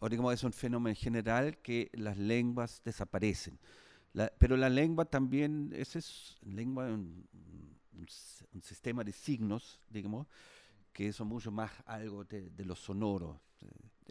O 0.00 0.08
digamos, 0.08 0.34
es 0.34 0.42
un 0.42 0.52
fenómeno 0.52 0.96
general 0.96 1.58
que 1.58 1.90
las 1.94 2.16
lenguas 2.16 2.82
desaparecen. 2.84 3.58
pero 4.38 4.56
la 4.56 4.68
lengua 4.68 5.04
también, 5.04 5.70
ese 5.74 6.00
es 6.00 6.36
lengua, 6.42 6.86
un, 6.86 7.28
un, 7.92 8.62
sistema 8.62 9.04
de 9.04 9.12
signos, 9.12 9.80
digamos, 9.88 10.26
que 10.92 11.08
es 11.08 11.20
mucho 11.20 11.52
más 11.52 11.70
algo 11.86 12.24
de, 12.24 12.50
de 12.50 12.64
lo 12.64 12.74
sonoro. 12.74 13.40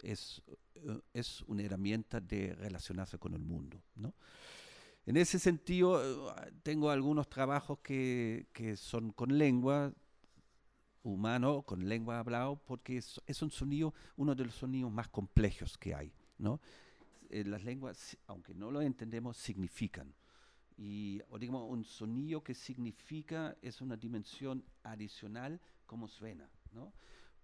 Es, 0.02 0.42
es 1.12 1.42
una 1.42 1.62
herramienta 1.62 2.20
de 2.20 2.54
relacionarse 2.54 3.18
con 3.18 3.34
el 3.34 3.40
mundo, 3.40 3.82
¿no? 3.96 4.14
En 5.04 5.16
ese 5.16 5.38
sentido, 5.38 6.00
eh, 6.00 6.52
tengo 6.62 6.90
algunos 6.90 7.28
trabajos 7.28 7.80
que, 7.80 8.46
son 8.76 9.10
con 9.10 9.36
lengua 9.36 9.92
humano, 11.02 11.62
con 11.62 11.88
lengua 11.88 12.20
hablado, 12.20 12.56
porque 12.64 12.98
es, 12.98 13.42
un 13.42 13.50
sonido, 13.50 13.92
uno 14.16 14.34
de 14.34 14.44
los 14.44 14.54
sonidos 14.54 14.92
más 14.92 15.08
complejos 15.08 15.76
que 15.76 15.94
hay. 15.94 16.12
¿no? 16.38 16.60
Eh, 17.30 17.44
las 17.44 17.64
lenguas, 17.64 18.16
aunque 18.28 18.54
no 18.54 18.70
lo 18.70 18.80
entendemos, 18.80 19.36
significan. 19.36 20.14
Y 20.76 21.20
digamos, 21.38 21.68
un 21.68 21.84
sonido 21.84 22.42
que 22.42 22.54
significa 22.54 23.56
es 23.60 23.80
una 23.80 23.96
dimensión 23.96 24.64
adicional 24.84 25.60
como 25.84 26.06
suena. 26.06 26.48
¿no? 26.72 26.92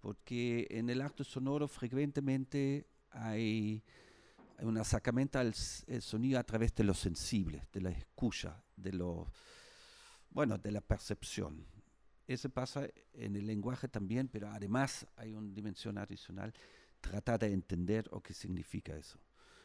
Porque 0.00 0.68
en 0.70 0.90
el 0.90 1.02
acto 1.02 1.24
sonoro 1.24 1.66
frecuentemente 1.66 2.86
hay 3.10 3.82
un 4.60 4.78
acercamiento 4.78 5.38
al 5.38 5.54
sonido 5.54 6.38
a 6.38 6.44
través 6.44 6.74
de 6.74 6.84
lo 6.84 6.94
sensible, 6.94 7.66
de 7.72 7.80
la 7.80 7.90
escucha, 7.90 8.62
de 8.76 8.92
lo, 8.92 9.30
bueno, 10.30 10.58
de 10.58 10.72
la 10.72 10.80
percepción. 10.80 11.66
Eso 12.26 12.50
pasa 12.50 12.88
en 13.14 13.36
el 13.36 13.46
lenguaje 13.46 13.88
también, 13.88 14.28
pero 14.28 14.48
además 14.50 15.06
hay 15.16 15.32
una 15.32 15.52
dimensión 15.52 15.96
adicional, 15.96 16.52
tratar 17.00 17.38
de 17.38 17.52
entender 17.52 18.08
o 18.10 18.20
qué 18.20 18.34
significa 18.34 18.96
eso. 18.96 19.18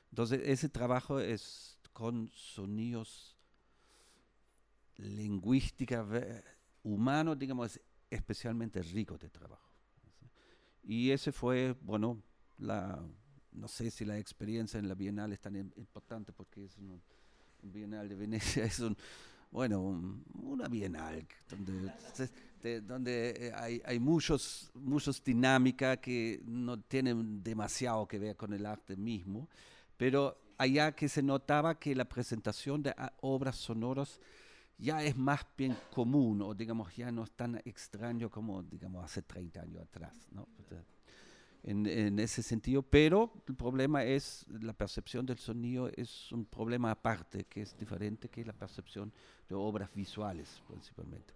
Entonces, 0.10 0.42
ese 0.46 0.70
trabajo 0.70 1.20
es 1.20 1.80
con 1.92 2.30
sonidos 2.34 3.38
lingüística 4.98 6.08
humanos, 6.84 7.38
digamos, 7.40 7.80
especialmente 8.10 8.82
rico 8.84 9.18
de 9.18 9.30
trabajo. 9.30 9.72
Y 10.84 11.12
ese 11.12 11.32
fue, 11.32 11.76
bueno, 11.82 12.22
la, 12.58 13.04
no 13.56 13.68
sé 13.68 13.92
si 13.92 14.06
la 14.06 14.18
experiencia 14.18 14.80
en 14.80 14.88
la 14.88 14.96
Bienal 14.96 15.34
es 15.34 15.40
tan 15.40 15.56
importante 15.56 16.32
porque 16.32 16.66
es 16.66 16.78
un, 16.78 17.02
Bienal 17.62 18.10
de 18.10 18.16
Venecia, 18.16 18.66
es 18.66 18.80
un, 18.80 18.98
bueno, 19.52 19.80
una 20.34 20.68
Bienal 20.68 21.26
donde, 21.50 22.82
donde 22.82 23.30
eh, 23.30 23.54
hay, 23.56 23.82
hay, 23.86 24.00
muchos, 24.00 24.70
muchos 24.74 25.24
dinámicas 25.24 26.00
que 26.00 26.42
no 26.46 26.80
tienen 26.82 27.42
demasiado 27.42 28.08
que 28.08 28.20
ver 28.20 28.36
con 28.36 28.54
el 28.54 28.66
arte 28.66 28.98
mismo, 28.98 29.48
pero 29.96 30.38
allá 30.58 30.94
que 30.94 31.08
se 31.08 31.24
notaba 31.24 31.80
que 31.80 31.96
la 31.96 32.06
presentación 32.06 32.84
de 32.84 32.94
obras 33.22 33.56
sonoras 33.56 34.20
ya 34.78 35.04
es 35.04 35.16
más 35.16 35.46
bien 35.58 35.78
común, 35.92 36.42
o 36.42 36.54
digamos, 36.54 36.96
ya 36.96 37.12
no 37.12 37.24
es 37.24 37.32
tan 37.32 37.62
extraño 37.64 38.30
como, 38.30 38.64
digamos, 38.64 39.06
hace 39.06 39.22
30 39.22 39.62
años 39.62 39.84
atrás, 39.84 40.28
¿no? 40.32 40.48
En, 41.64 42.20
ese 42.20 42.44
sentido, 42.44 42.82
pero 42.82 43.32
el 43.48 43.56
problema 43.56 44.04
es 44.04 44.46
la 44.62 44.74
percepción 44.74 45.26
del 45.26 45.38
sonido 45.38 45.90
es 45.96 46.32
un 46.32 46.46
problema 46.46 46.92
aparte, 46.92 47.46
que 47.46 47.62
es 47.62 47.78
diferente 47.78 48.30
que 48.30 48.44
la 48.44 48.54
percepción 48.54 49.12
de 49.48 49.56
obras 49.56 49.90
visuales 49.94 50.62
principalmente. 50.68 51.34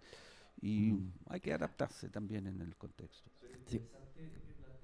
Y 0.60 0.94
hay 1.28 1.40
que 1.40 1.52
adaptarse 1.52 2.08
también 2.08 2.46
en 2.46 2.60
el 2.60 2.76
contexto. 2.76 3.30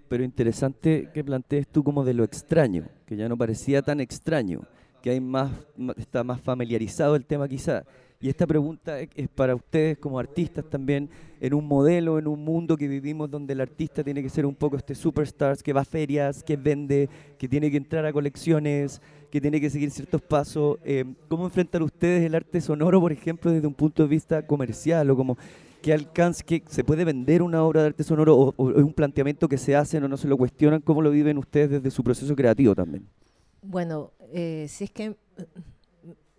Pero 0.08 0.24
interesante 0.24 1.10
que 1.12 1.24
plantees 1.24 1.68
tú 1.68 1.82
como 1.82 2.04
de 2.04 2.14
lo 2.14 2.24
extraño, 2.24 2.88
que 3.06 3.16
ya 3.16 3.28
no 3.28 3.36
parecía 3.36 3.82
tan 3.82 4.00
extraño, 4.00 4.62
que 5.02 5.10
hay 5.10 5.20
más, 5.20 5.50
está 5.96 6.24
más 6.24 6.40
familiarizado 6.40 7.16
el 7.16 7.26
tema 7.26 7.48
quizá. 7.48 7.84
Y 8.24 8.30
esta 8.30 8.46
pregunta 8.46 8.98
es 9.00 9.28
para 9.28 9.54
ustedes 9.54 9.98
como 9.98 10.18
artistas 10.18 10.64
también, 10.70 11.10
en 11.42 11.52
un 11.52 11.68
modelo, 11.68 12.18
en 12.18 12.26
un 12.26 12.42
mundo 12.42 12.74
que 12.74 12.88
vivimos 12.88 13.30
donde 13.30 13.52
el 13.52 13.60
artista 13.60 14.02
tiene 14.02 14.22
que 14.22 14.30
ser 14.30 14.46
un 14.46 14.54
poco 14.54 14.78
este 14.78 14.94
superstars, 14.94 15.62
que 15.62 15.74
va 15.74 15.82
a 15.82 15.84
ferias, 15.84 16.42
que 16.42 16.56
vende, 16.56 17.10
que 17.36 17.50
tiene 17.50 17.70
que 17.70 17.76
entrar 17.76 18.06
a 18.06 18.14
colecciones, 18.14 19.02
que 19.30 19.42
tiene 19.42 19.60
que 19.60 19.68
seguir 19.68 19.90
ciertos 19.90 20.22
pasos. 20.22 20.78
Eh, 20.86 21.04
¿Cómo 21.28 21.44
enfrentan 21.44 21.82
ustedes 21.82 22.24
el 22.24 22.34
arte 22.34 22.62
sonoro, 22.62 22.98
por 22.98 23.12
ejemplo, 23.12 23.50
desde 23.50 23.66
un 23.66 23.74
punto 23.74 24.04
de 24.04 24.08
vista 24.08 24.46
comercial 24.46 25.10
o 25.10 25.16
como 25.16 25.36
qué 25.82 25.92
alcance, 25.92 26.42
que 26.44 26.62
se 26.66 26.82
puede 26.82 27.04
vender 27.04 27.42
una 27.42 27.62
obra 27.62 27.82
de 27.82 27.88
arte 27.88 28.04
sonoro 28.04 28.54
o, 28.56 28.70
es 28.70 28.82
un 28.82 28.94
planteamiento 28.94 29.50
que 29.50 29.58
se 29.58 29.76
hace 29.76 29.98
o 29.98 30.08
no 30.08 30.16
se 30.16 30.28
lo 30.28 30.38
cuestionan? 30.38 30.80
¿Cómo 30.80 31.02
lo 31.02 31.10
viven 31.10 31.36
ustedes 31.36 31.68
desde 31.68 31.90
su 31.90 32.02
proceso 32.02 32.34
creativo 32.34 32.74
también? 32.74 33.06
Bueno, 33.60 34.12
eh, 34.32 34.64
si 34.70 34.84
es 34.84 34.90
que 34.90 35.14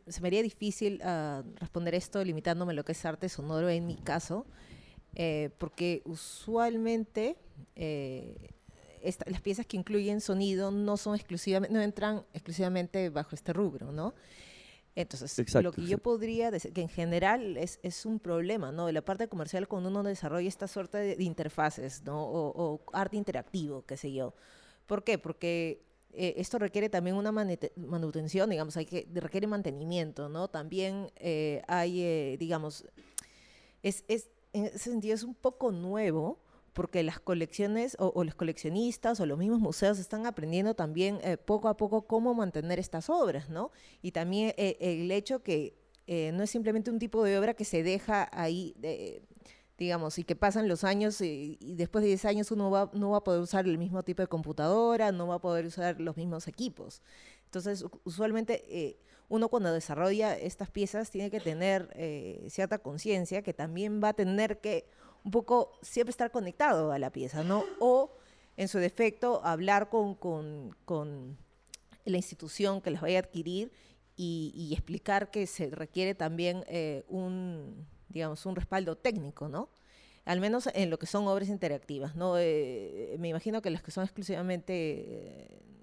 se 0.07 0.21
me 0.21 0.27
haría 0.27 0.43
difícil 0.43 1.01
uh, 1.03 1.43
responder 1.55 1.95
esto 1.95 2.23
limitándome 2.23 2.73
a 2.73 2.75
lo 2.75 2.85
que 2.85 2.91
es 2.91 3.05
arte 3.05 3.29
sonoro 3.29 3.69
en 3.69 3.85
mi 3.85 3.95
caso, 3.95 4.45
eh, 5.15 5.49
porque 5.57 6.01
usualmente 6.05 7.37
eh, 7.75 8.49
esta, 9.01 9.29
las 9.29 9.41
piezas 9.41 9.65
que 9.65 9.77
incluyen 9.77 10.21
sonido 10.21 10.71
no 10.71 10.97
son 10.97 11.15
exclusivamente, 11.15 11.73
no 11.73 11.81
entran 11.81 12.23
exclusivamente 12.33 13.09
bajo 13.09 13.35
este 13.35 13.53
rubro, 13.53 13.91
¿no? 13.91 14.13
Entonces, 14.97 15.37
Exacto, 15.39 15.61
lo 15.61 15.71
que 15.73 15.85
yo 15.85 15.97
podría 15.97 16.51
decir, 16.51 16.71
que 16.71 16.81
en 16.81 16.87
general 16.87 17.57
es, 17.57 17.79
es 17.83 18.05
un 18.05 18.19
problema, 18.19 18.71
¿no? 18.71 18.85
De 18.85 18.93
la 18.93 19.03
parte 19.03 19.27
comercial 19.27 19.67
cuando 19.67 19.89
uno 19.89 20.03
desarrolla 20.03 20.47
esta 20.47 20.67
suerte 20.67 20.97
de, 20.97 21.15
de 21.17 21.23
interfaces, 21.25 22.03
¿no? 22.03 22.23
O, 22.23 22.53
o 22.55 22.81
arte 22.93 23.17
interactivo, 23.17 23.85
qué 23.85 23.97
sé 23.97 24.13
yo. 24.13 24.33
¿Por 24.85 25.03
qué? 25.03 25.17
Porque 25.17 25.83
eh, 26.17 26.35
esto 26.37 26.57
requiere 26.59 26.89
también 26.89 27.15
una 27.15 27.31
manutención, 27.31 28.49
digamos, 28.49 28.77
hay 28.77 28.85
que, 28.85 29.07
requiere 29.13 29.47
mantenimiento, 29.47 30.29
¿no? 30.29 30.47
También 30.47 31.11
eh, 31.17 31.61
hay, 31.67 32.01
eh, 32.01 32.37
digamos, 32.39 32.85
es, 33.83 34.03
en 34.53 34.65
ese 34.65 34.91
sentido 34.91 35.13
es 35.13 35.23
un 35.23 35.35
poco 35.35 35.71
nuevo 35.71 36.39
porque 36.73 37.03
las 37.03 37.19
colecciones 37.19 37.95
o, 37.99 38.11
o 38.15 38.23
los 38.23 38.35
coleccionistas 38.35 39.19
o 39.19 39.25
los 39.25 39.37
mismos 39.37 39.59
museos 39.59 39.99
están 39.99 40.25
aprendiendo 40.25 40.73
también 40.73 41.19
poco 41.45 41.67
a 41.69 41.77
poco 41.77 42.01
cómo 42.01 42.33
mantener 42.33 42.79
estas 42.79 43.09
obras, 43.09 43.49
¿no? 43.49 43.71
Y 44.01 44.11
también 44.11 44.53
el 44.57 45.09
hecho 45.11 45.41
que 45.41 45.75
no 46.07 46.43
es 46.43 46.49
simplemente 46.49 46.91
un 46.91 46.99
tipo 46.99 47.23
de 47.23 47.37
obra 47.37 47.53
que 47.53 47.63
se 47.63 47.83
deja 47.83 48.29
ahí, 48.33 48.75
digamos, 49.77 50.17
y 50.19 50.23
que 50.23 50.35
pasan 50.35 50.67
los 50.67 50.83
años 50.83 51.19
y, 51.21 51.57
después 51.61 52.01
de 52.03 52.07
10 52.09 52.25
años 52.25 52.51
uno 52.51 52.71
va, 52.71 52.89
no 52.93 53.11
va 53.11 53.17
a 53.17 53.23
poder 53.23 53.41
usar 53.41 53.65
el 53.65 53.77
mismo 53.77 54.03
tipo 54.03 54.21
de 54.21 54.27
computadora, 54.27 55.11
no 55.11 55.27
va 55.27 55.35
a 55.35 55.39
poder 55.41 55.65
usar 55.65 55.99
los 55.99 56.15
mismos 56.17 56.47
equipos. 56.47 57.01
Entonces, 57.45 57.85
usualmente 58.03 58.63
eh, 58.67 58.97
uno 59.29 59.49
cuando 59.49 59.73
desarrolla 59.73 60.37
estas 60.37 60.69
piezas 60.69 61.09
tiene 61.11 61.29
que 61.29 61.39
tener 61.39 61.89
eh, 61.95 62.45
cierta 62.49 62.77
conciencia 62.77 63.41
que 63.41 63.53
también 63.53 64.01
va 64.03 64.09
a 64.09 64.13
tener 64.13 64.59
que 64.59 64.87
un 65.23 65.31
poco 65.31 65.71
siempre 65.81 66.11
estar 66.11 66.31
conectado 66.31 66.91
a 66.91 66.99
la 66.99 67.09
pieza, 67.11 67.43
¿no? 67.43 67.63
O, 67.79 68.11
en 68.57 68.67
su 68.67 68.77
defecto, 68.77 69.41
hablar 69.43 69.89
con, 69.89 70.15
con- 70.15 70.75
con 70.85 71.37
la 72.05 72.17
institución 72.17 72.79
que 72.81 72.91
las 72.91 73.01
vaya 73.01 73.17
a 73.17 73.21
adquirir 73.23 73.71
y, 74.15 74.53
y 74.55 74.73
explicar 74.73 75.31
que 75.31 75.47
se 75.47 75.69
requiere 75.71 76.13
también 76.15 76.63
eh, 76.67 77.03
un, 77.09 77.85
digamos, 78.09 78.45
un 78.45 78.55
respaldo 78.55 78.97
técnico, 78.97 79.47
¿no? 79.47 79.69
Al 80.25 80.39
menos 80.39 80.67
en 80.73 80.89
lo 80.89 80.97
que 80.97 81.05
son 81.05 81.27
obras 81.27 81.49
interactivas, 81.49 82.15
¿no? 82.15 82.37
Eh, 82.37 83.15
me 83.19 83.29
imagino 83.29 83.61
que 83.61 83.69
las 83.69 83.83
que 83.83 83.91
son 83.91 84.03
exclusivamente 84.03 84.73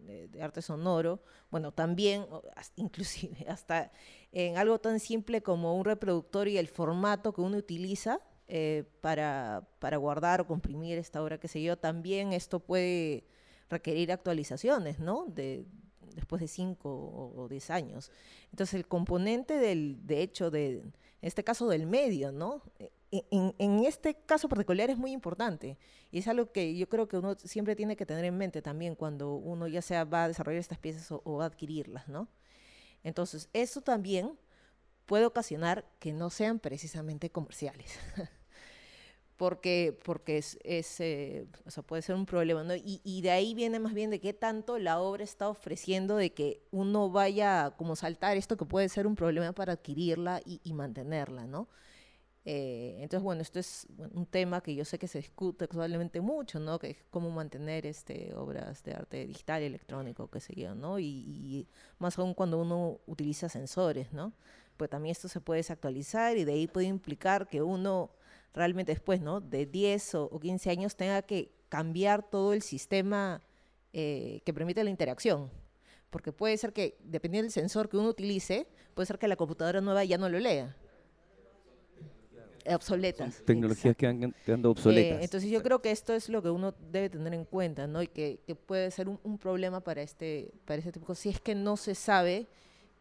eh, 0.09 0.29
de, 0.31 0.43
arte 0.43 0.63
sonoro, 0.63 1.21
bueno, 1.51 1.73
también, 1.73 2.27
inclusive 2.77 3.47
hasta 3.49 3.93
en 4.33 4.57
algo 4.57 4.79
tan 4.81 4.99
simple 4.99 5.43
como 5.43 5.77
un 5.77 5.85
reproductor 5.85 6.49
y 6.49 6.59
el 6.59 6.69
formato 6.69 7.33
que 7.33 7.41
uno 7.41 7.57
utiliza 7.57 8.21
eh, 8.49 8.85
para, 9.01 9.69
para 9.79 9.97
guardar 9.97 10.41
o 10.41 10.47
comprimir 10.47 10.99
esta 10.99 11.23
obra, 11.23 11.39
qué 11.39 11.49
sé 11.49 11.63
yo, 11.63 11.79
también 11.79 12.33
esto 12.33 12.61
puede 12.61 13.25
requerir 13.71 14.13
actualizaciones, 14.13 14.99
¿no? 14.99 15.27
De, 15.27 15.65
después 16.15 16.41
de 16.41 16.49
cinco 16.49 16.89
o, 17.37 17.49
diez 17.49 17.71
años. 17.71 18.11
Entonces, 18.51 18.75
el 18.75 18.87
componente 18.87 19.55
del, 19.59 19.99
de 20.07 20.23
hecho, 20.23 20.51
de, 20.51 20.79
en 20.79 20.93
este 21.23 21.45
caso 21.45 21.69
del 21.69 21.87
medio, 21.87 22.33
¿no? 22.33 22.63
E- 22.79 22.91
En, 23.31 23.55
en 23.59 23.85
este 23.85 24.15
caso 24.15 24.49
particular 24.49 24.89
es 24.91 24.97
muy 24.97 25.13
importante 25.13 25.77
y 26.11 26.19
es 26.21 26.29
algo 26.29 26.51
que 26.51 26.75
yo 26.75 26.89
creo 26.89 27.09
que 27.09 27.19
uno 27.19 27.37
siempre 27.39 27.77
tiene 27.77 27.95
que 27.95 28.07
tener 28.07 28.25
en 28.25 28.39
mente 28.39 28.63
también 28.63 28.95
cuando 28.95 29.35
uno 29.35 29.69
ya 29.69 29.83
sea 29.83 30.05
va 30.05 30.25
a 30.25 30.29
desarrollar 30.29 30.61
estas 30.61 30.79
piezas 30.79 31.11
o, 31.13 31.21
o 31.25 31.37
va 31.37 31.45
a 31.45 31.49
adquirirlas, 31.49 32.09
¿no? 32.09 32.29
Entonces, 33.05 33.49
eso 33.53 33.81
también 33.83 34.39
puede 35.07 35.27
ocasionar 35.27 35.85
que 36.01 36.13
no 36.13 36.31
sean 36.31 36.59
precisamente 36.61 37.31
comerciales. 37.31 37.99
porque 39.43 39.99
porque 40.05 40.39
es, 40.39 40.57
es, 40.63 41.01
eh, 41.01 41.49
o 41.67 41.71
sea, 41.73 41.83
puede 41.83 42.01
ser 42.03 42.15
un 42.15 42.27
problema, 42.27 42.63
¿no? 42.63 42.77
Y, 42.77 43.01
y 43.03 43.23
de 43.23 43.33
ahí 43.33 43.55
viene 43.55 43.81
más 43.81 43.93
bien 43.93 44.09
de 44.09 44.21
qué 44.21 44.33
tanto 44.33 44.79
la 44.79 45.01
obra 45.01 45.25
está 45.25 45.49
ofreciendo 45.49 46.15
de 46.15 46.33
que 46.33 46.63
uno 46.71 47.11
vaya 47.11 47.65
a 47.65 47.71
como 47.77 47.97
saltar 47.97 48.37
esto 48.37 48.57
que 48.57 48.67
puede 48.67 48.89
ser 48.89 49.05
un 49.05 49.17
problema 49.17 49.53
para 49.53 49.73
adquirirla 49.73 50.41
y, 50.45 50.61
y 50.63 50.75
mantenerla, 50.75 51.49
¿no? 51.49 51.69
Eh, 52.45 52.99
entonces, 53.01 53.25
bueno, 53.25 53.43
esto 53.43 53.59
es 53.59 53.89
un 54.15 54.27
tema 54.27 54.61
que 54.61 54.77
yo 54.77 54.85
sé 54.85 54.97
que 54.97 55.09
se 55.09 55.19
discute 55.19 55.65
actualmente 55.65 56.21
mucho, 56.21 56.61
¿no? 56.61 56.79
Que 56.79 56.91
es 56.91 56.99
cómo 57.11 57.29
mantener 57.31 57.85
este, 57.85 58.33
obras 58.37 58.85
de 58.85 58.93
arte 58.95 59.27
digital, 59.27 59.63
electrónico, 59.63 60.31
qué 60.31 60.39
sé 60.39 60.55
yo, 60.55 60.77
¿no? 60.77 61.01
Y, 61.01 61.05
y 61.05 61.69
más 61.99 62.17
aún 62.17 62.35
cuando 62.35 62.61
uno 62.61 63.01
utiliza 63.07 63.49
sensores, 63.49 64.13
¿no? 64.13 64.35
Pues 64.77 64.89
también 64.89 65.11
esto 65.11 65.27
se 65.27 65.41
puede 65.41 65.59
desactualizar 65.59 66.37
y 66.37 66.45
de 66.45 66.53
ahí 66.53 66.69
puede 66.69 66.87
implicar 66.87 67.49
que 67.49 67.61
uno 67.61 68.13
realmente 68.55 68.93
después, 68.93 69.21
¿no? 69.21 69.41
De 69.41 69.67
10 69.67 70.15
o, 70.17 70.25
o 70.25 70.41
15 70.41 70.71
años 70.71 70.97
tenga 70.97 71.23
que 71.23 71.51
cambiar 71.69 72.23
todo 72.23 72.53
el 72.53 72.63
sistema 72.63 73.41
eh, 73.93 74.41
que 74.45 74.53
permite 74.53 74.85
la 74.85 74.91
interacción. 74.91 75.51
Porque 76.11 76.33
puede 76.33 76.57
ser 76.59 76.73
que, 76.73 76.99
dependiendo 77.03 77.45
del 77.45 77.53
sensor 77.53 77.89
que 77.89 77.97
uno 77.97 78.09
utilice, 78.09 78.67
puede 78.95 79.07
ser 79.07 79.19
que 79.19 79.29
la 79.29 79.37
computadora 79.37 79.81
nueva 79.81 80.05
ya 80.05 80.19
no 80.19 80.29
lo 80.29 80.39
lea. 80.39 80.77
Obsoletas. 82.67 83.43
Tecnologías 83.45 83.97
que 83.97 84.07
van 84.07 84.35
quedando 84.45 84.71
obsoletas. 84.71 85.21
Eh, 85.21 85.25
entonces 85.25 85.51
yo 85.51 85.63
creo 85.63 85.83
que 85.83 85.91
esto 85.91 86.13
es 86.13 86.29
lo 86.29 86.43
que 86.43 86.51
uno 86.51 86.75
debe 86.93 87.11
tener 87.11 87.35
en 87.35 87.45
cuenta, 87.45 87.87
¿no? 87.87 88.03
Y 88.03 88.07
que, 88.07 88.41
que 88.47 88.55
puede 88.55 88.91
ser 88.91 89.09
un, 89.09 89.19
un 89.25 89.39
problema 89.39 89.81
para 89.81 90.03
este, 90.03 90.53
para 90.65 90.79
este 90.79 90.93
tipo 90.93 91.05
de 91.05 91.07
cosas, 91.09 91.23
si 91.23 91.29
es 91.31 91.41
que 91.41 91.55
no 91.55 91.77
se 91.77 91.95
sabe 91.95 92.47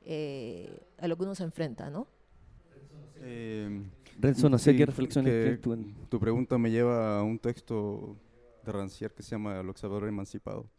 eh, 0.06 0.80
a 0.98 1.08
lo 1.08 1.16
que 1.16 1.24
uno 1.24 1.36
se 1.36 1.44
enfrenta, 1.44 1.90
¿no? 1.90 2.08
Eh, 3.18 3.84
Renzo, 4.22 4.50
no 4.50 4.58
sé 4.58 4.72
sí, 4.72 4.78
qué 4.78 4.86
reflexiones 4.86 5.34
tienes 5.42 5.62
tú 5.62 5.74
en- 5.74 5.96
Tu 6.10 6.20
pregunta 6.20 6.58
me 6.58 6.70
lleva 6.72 7.20
a 7.20 7.24
un 7.24 7.40
texto 7.40 8.18
de 8.66 8.72
Rancière 8.72 9.14
que 9.14 9.24
se 9.24 9.32
llama 9.32 9.60
El 9.60 9.70
observador 9.70 10.08
emancipado, 10.08 10.70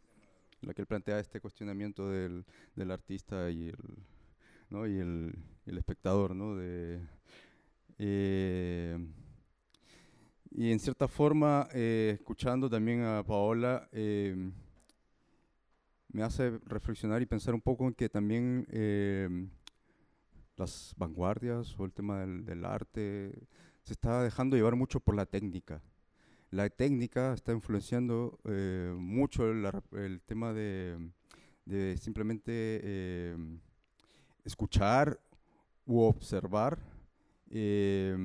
en 0.61 0.69
la 0.69 0.75
que 0.75 0.83
él 0.83 0.87
plantea 0.87 1.19
este 1.19 1.41
cuestionamiento 1.41 2.09
del, 2.09 2.45
del 2.77 2.91
artista 2.91 3.51
y 3.51 3.69
el, 3.69 3.79
¿no? 4.71 4.87
y 4.87 4.99
el, 4.99 5.35
el 5.67 5.79
espectador, 5.79 6.37
¿no? 6.37 6.55
De, 6.57 7.01
eh, 7.99 8.99
y 10.51 10.71
en 10.71 10.79
cierta 10.79 11.09
forma, 11.09 11.67
eh, 11.73 12.13
escuchando 12.15 12.69
también 12.69 13.03
a 13.03 13.25
Paola, 13.25 13.89
eh, 13.93 14.37
me 16.13 16.23
hace 16.23 16.59
reflexionar 16.67 17.23
y 17.23 17.27
pensar 17.27 17.55
un 17.55 17.61
poco 17.63 17.87
en 17.89 17.95
que 17.95 18.09
también 18.09 18.67
eh, 18.71 19.49
las 20.57 20.95
vanguardias 20.97 21.79
o 21.79 21.85
el 21.85 21.93
tema 21.93 22.21
del, 22.21 22.45
del 22.45 22.65
arte 22.65 23.33
se 23.83 23.93
está 23.93 24.23
dejando 24.23 24.57
llevar 24.57 24.77
mucho 24.77 25.01
por 25.01 25.15
la 25.15 25.27
técnica. 25.27 25.83
La 26.51 26.69
técnica 26.69 27.33
está 27.33 27.53
influenciando 27.53 28.39
eh, 28.45 28.95
mucho 28.97 29.51
el, 29.51 29.67
el 29.93 30.21
tema 30.21 30.53
de, 30.53 31.11
de 31.65 31.97
simplemente 31.97 32.53
eh, 32.55 33.37
escuchar 34.45 35.19
u 35.87 36.01
observar 36.01 36.79
eh, 37.51 38.17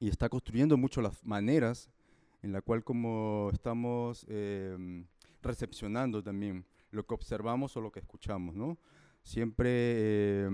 y 0.00 0.08
está 0.08 0.28
construyendo 0.28 0.76
mucho 0.76 1.02
las 1.02 1.24
maneras 1.24 1.90
en 2.42 2.52
la 2.52 2.62
cual 2.62 2.84
como 2.84 3.50
estamos 3.52 4.24
eh, 4.28 5.04
recepcionando 5.42 6.22
también 6.22 6.64
lo 6.90 7.04
que 7.04 7.14
observamos 7.14 7.76
o 7.76 7.80
lo 7.80 7.90
que 7.90 8.00
escuchamos, 8.00 8.54
¿no? 8.54 8.78
Siempre, 9.32 9.68
eh, 9.70 10.48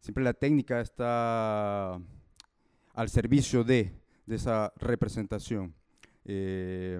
siempre 0.00 0.24
la 0.24 0.32
técnica 0.32 0.80
está 0.80 2.00
al 2.94 3.08
servicio 3.10 3.62
de, 3.62 3.92
de 4.24 4.36
esa 4.36 4.72
representación. 4.76 5.74
Eh, 6.24 6.98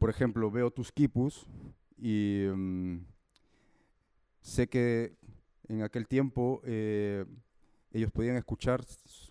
por 0.00 0.10
ejemplo, 0.10 0.50
veo 0.50 0.72
tus 0.72 0.90
quipus 0.90 1.46
y 1.96 2.44
mm, 2.52 2.96
sé 4.40 4.68
que 4.68 5.14
en 5.68 5.82
aquel 5.82 6.08
tiempo 6.08 6.60
eh, 6.64 7.24
ellos 7.92 8.10
podían 8.10 8.34
escuchar 8.34 8.84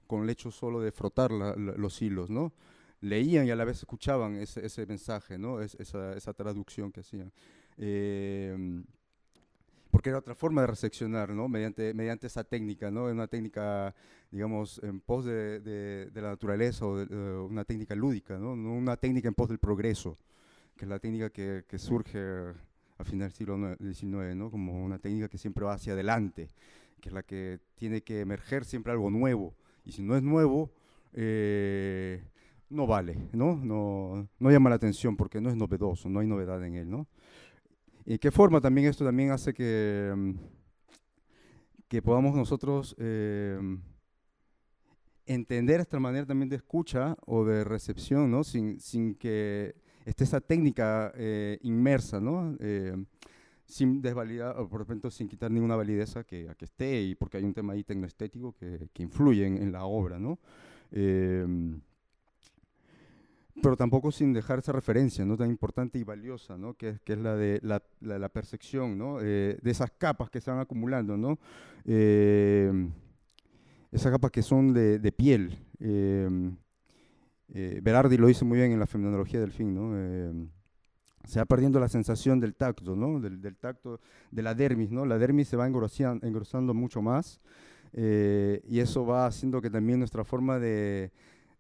con 0.08 0.24
el 0.24 0.30
hecho 0.30 0.50
solo 0.50 0.80
de 0.80 0.94
frotar 0.94 1.30
la- 1.30 1.58
la- 1.58 1.74
los 1.74 2.02
hilos, 2.02 2.30
¿no? 2.30 2.54
Leían 3.02 3.46
y 3.48 3.52
a 3.52 3.58
la 3.58 3.66
vez 3.66 3.80
escuchaban 3.80 4.38
ese, 4.38 4.66
ese 4.66 4.86
mensaje, 4.86 5.38
¿no? 5.38 5.60
Es- 5.60 5.76
esa, 5.76 6.14
esa 6.16 6.34
traducción 6.34 6.90
que 6.90 7.02
hacían. 7.02 7.34
Eh, 7.78 8.82
porque 9.92 10.10
era 10.10 10.20
otra 10.20 10.36
forma 10.36 10.62
de 10.62 10.68
recepcionar, 10.68 11.30
¿no? 11.32 11.48
Mediante, 11.48 11.94
mediante 11.94 12.28
esa 12.28 12.44
técnica, 12.44 12.92
¿no? 12.92 13.06
Una 13.06 13.28
técnica, 13.28 13.94
digamos, 14.32 14.80
en 14.84 15.02
pos 15.02 15.26
de, 15.26 15.60
de- 15.60 16.10
de 16.12 16.22
la 16.22 16.30
naturaleza 16.30 16.86
o 16.86 16.98
de, 16.98 17.16
una 17.40 17.66
técnica 17.66 17.96
lúdica, 17.96 18.38
¿no? 18.38 18.56
No 18.56 18.74
una 18.74 18.98
técnica 18.98 19.28
en 19.28 19.36
pos 19.36 19.50
del 19.50 19.60
progreso, 19.60 20.18
que 20.78 20.86
es 20.86 20.90
la 20.90 21.00
técnica 21.00 21.30
que, 21.30 21.66
que 21.68 21.78
surge 21.80 22.20
a 22.98 23.04
final 23.04 23.30
del 23.30 23.32
siglo 23.34 23.76
XIX, 23.80 24.36
¿no? 24.36 24.52
Como 24.52 24.84
una 24.84 25.00
técnica 25.00 25.28
que 25.28 25.38
siempre 25.38 25.66
va 25.66 25.74
hacia 25.74 25.94
adelante, 25.94 26.50
que 27.02 27.10
es 27.10 27.14
la 27.14 27.24
que 27.24 27.60
tiene 27.76 28.02
que 28.02 28.22
emerger 28.22 28.66
siempre 28.66 28.92
algo 28.92 29.10
nuevo. 29.10 29.56
Y 29.86 29.92
si 29.94 30.04
no 30.04 30.16
es 30.16 30.24
nuevo, 30.24 30.72
eh, 31.14 32.24
no 32.70 32.86
vale, 32.88 33.18
¿no? 33.34 33.56
No, 33.58 34.28
no 34.40 34.52
llama 34.52 34.70
la 34.70 34.76
atención 34.78 35.18
porque 35.18 35.42
no 35.42 35.50
es 35.50 35.56
novedoso, 35.56 36.10
no 36.10 36.20
hay 36.20 36.28
novedad 36.28 36.64
en 36.64 36.76
él, 36.76 36.90
¿no? 36.90 37.08
¿Y 38.06 38.18
qué 38.18 38.32
forma 38.32 38.62
también 38.62 38.88
esto 38.88 39.06
también 39.06 39.32
hace 39.32 39.54
que, 39.54 40.14
mm, 40.16 40.34
que 41.88 42.02
podamos 42.02 42.36
nosotros 42.36 42.96
eh, 42.98 43.60
entender 45.26 45.82
esta 45.82 46.00
manera 46.00 46.26
también 46.26 46.50
de 46.50 46.56
escucha 46.56 47.16
o 47.26 47.46
de 47.46 47.64
recepción, 47.64 48.32
¿no? 48.32 48.44
Sin, 48.44 48.80
sin 48.80 49.16
que 49.16 49.76
esté 50.06 50.24
esa 50.24 50.42
técnica 50.42 51.12
eh, 51.16 51.60
inmersa, 51.62 52.20
¿no? 52.20 52.56
Eh, 52.60 52.96
sin 53.66 54.02
desvalidar, 54.02 54.56
por 54.68 54.82
ejemplo, 54.82 55.12
sin 55.12 55.28
quitar 55.28 55.52
ninguna 55.52 55.76
validez 55.76 56.18
a 56.18 56.24
que, 56.24 56.50
a 56.50 56.56
que 56.56 56.66
esté, 56.66 57.02
y 57.02 57.16
porque 57.16 57.38
hay 57.38 57.44
un 57.44 57.54
tema 57.54 57.74
ahí 57.74 57.84
tecnoestético 57.84 58.54
que, 58.54 58.90
que 58.92 59.04
influye 59.04 59.46
en, 59.46 59.58
en 59.58 59.72
la 59.72 59.86
obra, 59.86 60.20
¿no? 60.20 60.40
Pero 63.62 63.78
tampoco 63.78 64.12
sin 64.12 64.34
dejar 64.34 64.60
esa 64.60 64.72
referencia 64.72 65.24
¿no? 65.24 65.38
tan 65.38 65.50
importante 65.50 66.00
y 66.00 66.04
valiosa, 66.04 66.58
¿no? 66.58 66.74
que, 66.74 66.98
que 67.04 67.14
es 67.14 67.20
la 67.20 67.36
de 67.36 67.60
la, 67.62 67.82
la, 68.02 68.30
percepción 68.30 68.98
¿no? 68.98 69.20
Eh, 69.22 69.58
de 69.62 69.72
esas 69.72 69.92
capas 69.92 70.30
que 70.30 70.42
se 70.42 70.50
van 70.50 70.60
acumulando, 70.60 71.16
¿no? 71.16 71.38
Eh, 71.86 72.90
esas 73.92 74.12
capas 74.12 74.32
que 74.32 74.42
son 74.42 74.74
de, 74.74 75.14
piel. 75.16 75.58
Eh, 75.80 76.52
eh, 77.54 77.80
Berardi 77.84 78.18
lo 78.18 78.28
dice 78.28 78.46
muy 78.46 78.58
bien 78.58 78.72
en 78.72 78.80
la 78.80 78.88
fenomenología 78.88 79.40
del 79.40 79.52
fin, 79.52 79.74
¿no? 79.76 80.50
Se 81.26 81.40
va 81.40 81.46
perdiendo 81.46 81.80
la 81.80 81.90
sensación 81.90 82.40
del 82.40 82.56
tacto, 82.56 82.96
¿no? 82.96 83.20
Del, 83.20 83.42
del, 83.42 83.58
tacto 83.58 84.00
de 84.32 84.42
la 84.42 84.56
dermis, 84.56 84.92
¿no? 84.92 85.06
La 85.06 85.18
dermis 85.18 85.50
se 85.50 85.58
va 85.58 85.68
engrosando, 85.68 86.26
engrosando 86.26 86.74
mucho 86.74 87.02
más 87.02 87.42
y 87.94 88.80
eso 88.80 89.06
va 89.06 89.26
haciendo 89.26 89.62
que 89.62 89.70
también 89.70 90.00
nuestra 90.00 90.24
forma 90.24 90.58
de, 90.58 91.12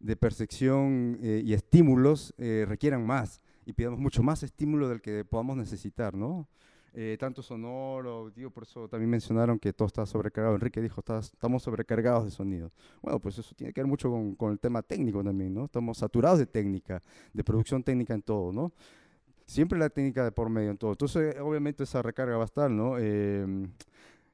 de 0.01 0.15
percepción 0.15 1.17
eh, 1.21 1.41
y 1.45 1.53
estímulos 1.53 2.33
eh, 2.37 2.65
requieran 2.67 3.05
más 3.05 3.41
y 3.65 3.73
pidamos 3.73 3.99
mucho 3.99 4.23
más 4.23 4.43
estímulo 4.43 4.89
del 4.89 5.01
que 5.01 5.23
podamos 5.23 5.57
necesitar, 5.57 6.15
¿no? 6.15 6.47
Eh, 6.93 7.15
tanto 7.17 7.41
sonoro, 7.41 8.31
digo, 8.31 8.49
por 8.49 8.63
eso 8.63 8.89
también 8.89 9.09
mencionaron 9.09 9.57
que 9.57 9.71
todo 9.71 9.85
está 9.85 10.05
sobrecargado. 10.05 10.55
Enrique 10.55 10.81
dijo, 10.81 11.01
estamos 11.19 11.63
sobrecargados 11.63 12.25
de 12.25 12.31
sonido. 12.31 12.71
Bueno, 13.01 13.19
pues 13.19 13.37
eso 13.37 13.55
tiene 13.55 13.71
que 13.71 13.79
ver 13.79 13.87
mucho 13.87 14.09
con, 14.09 14.35
con, 14.35 14.51
el 14.51 14.59
tema 14.59 14.81
técnico 14.81 15.23
también, 15.23 15.53
¿no? 15.53 15.65
Estamos 15.65 15.99
saturados 15.99 16.39
de 16.39 16.47
técnica, 16.47 17.01
de 17.31 17.43
producción 17.45 17.81
técnica 17.81 18.13
en 18.13 18.21
todo, 18.21 18.51
¿no? 18.51 18.73
Siempre 19.45 19.79
la 19.79 19.89
técnica 19.89 20.25
de 20.25 20.33
por 20.33 20.49
medio 20.49 20.71
en 20.71 20.77
todo. 20.77 20.91
Entonces, 20.91 21.39
obviamente 21.39 21.83
esa 21.83 22.01
recarga 22.01 22.35
va 22.35 22.43
a 22.43 22.45
estar, 22.45 22.69
¿no? 22.69 22.95
Eh, 22.99 23.45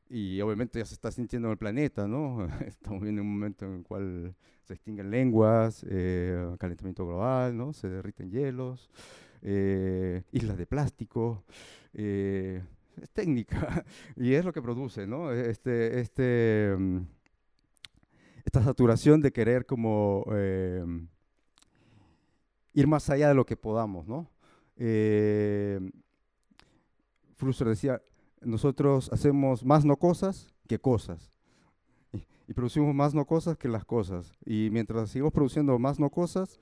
y 0.09 0.39
obviamente 0.41 0.79
ya 0.79 0.85
se 0.85 0.93
está 0.93 1.11
sintiendo 1.11 1.47
en 1.47 1.53
el 1.53 1.57
planeta, 1.57 2.07
¿no? 2.07 2.45
Estamos 2.65 3.01
viendo 3.01 3.21
un 3.21 3.33
momento 3.33 3.65
en 3.65 3.75
el 3.77 3.83
cual 3.83 4.35
se 4.63 4.73
extinguen 4.73 5.11
lenguas, 5.11 5.85
eh, 5.89 6.55
calentamiento 6.59 7.05
global, 7.05 7.57
¿no? 7.57 7.73
Se 7.73 7.89
derriten 7.89 8.29
hielos, 8.29 8.89
eh, 9.41 10.23
islas 10.31 10.57
de 10.57 10.65
plástico, 10.65 11.43
eh, 11.93 12.61
es 13.01 13.09
técnica 13.11 13.85
y 14.15 14.33
es 14.33 14.45
lo 14.45 14.53
que 14.53 14.61
produce, 14.61 15.07
¿no? 15.07 15.31
Este, 15.31 15.99
este, 15.99 16.73
um, 16.75 17.05
esta 18.45 18.63
saturación 18.63 19.21
de 19.21 19.31
querer 19.31 19.65
como 19.65 20.25
em, 20.31 21.07
ir 22.73 22.87
más 22.87 23.09
allá 23.09 23.29
de 23.29 23.35
lo 23.35 23.45
que 23.45 23.57
podamos, 23.57 24.07
¿no? 24.07 24.29
Eh, 24.77 25.79
Flusser 27.35 27.67
decía, 27.67 28.01
nosotros 28.41 29.11
hacemos 29.11 29.65
más 29.65 29.85
no 29.85 29.97
cosas 29.97 30.53
que 30.67 30.79
cosas. 30.79 31.31
Y, 32.11 32.23
y, 32.47 32.53
producimos 32.53 32.93
más 32.93 33.13
no 33.13 33.25
cosas 33.25 33.57
que 33.57 33.67
las 33.67 33.85
cosas. 33.85 34.33
Y 34.45 34.69
mientras 34.71 35.09
sigamos 35.09 35.33
produciendo 35.33 35.77
más 35.79 35.99
no 35.99 36.09
cosas, 36.09 36.59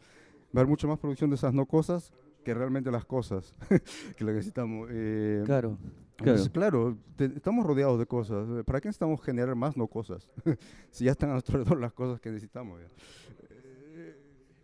va 0.55 0.59
a 0.59 0.61
haber 0.61 0.67
mucho 0.67 0.87
más 0.87 0.99
producción 0.99 1.29
de 1.29 1.35
esas 1.35 1.53
no 1.53 1.65
cosas 1.65 2.13
que 2.45 2.53
realmente 2.53 2.91
las 2.91 3.03
cosas 3.03 3.53
que 4.17 4.23
lo 4.23 4.31
necesitamos. 4.31 4.89
Eh, 4.91 5.41
claro. 5.45 5.77
Claro, 6.15 6.31
entonces, 6.31 6.49
claro 6.49 6.97
te, 7.17 7.25
estamos 7.25 7.65
rodeados 7.65 7.99
de 7.99 8.05
cosas. 8.05 8.47
¿Para 8.63 8.79
qué 8.79 8.87
necesitamos 8.87 9.21
generar 9.21 9.53
más 9.55 9.75
no 9.75 9.87
cosas? 9.87 10.29
si 10.91 11.05
ya 11.05 11.11
están 11.11 11.29
a 11.31 11.33
nuestro 11.33 11.57
alrededor 11.57 11.81
las 11.81 11.91
cosas 11.91 12.21
que 12.21 12.29
necesitamos. 12.29 12.79
Ya. 12.79 12.87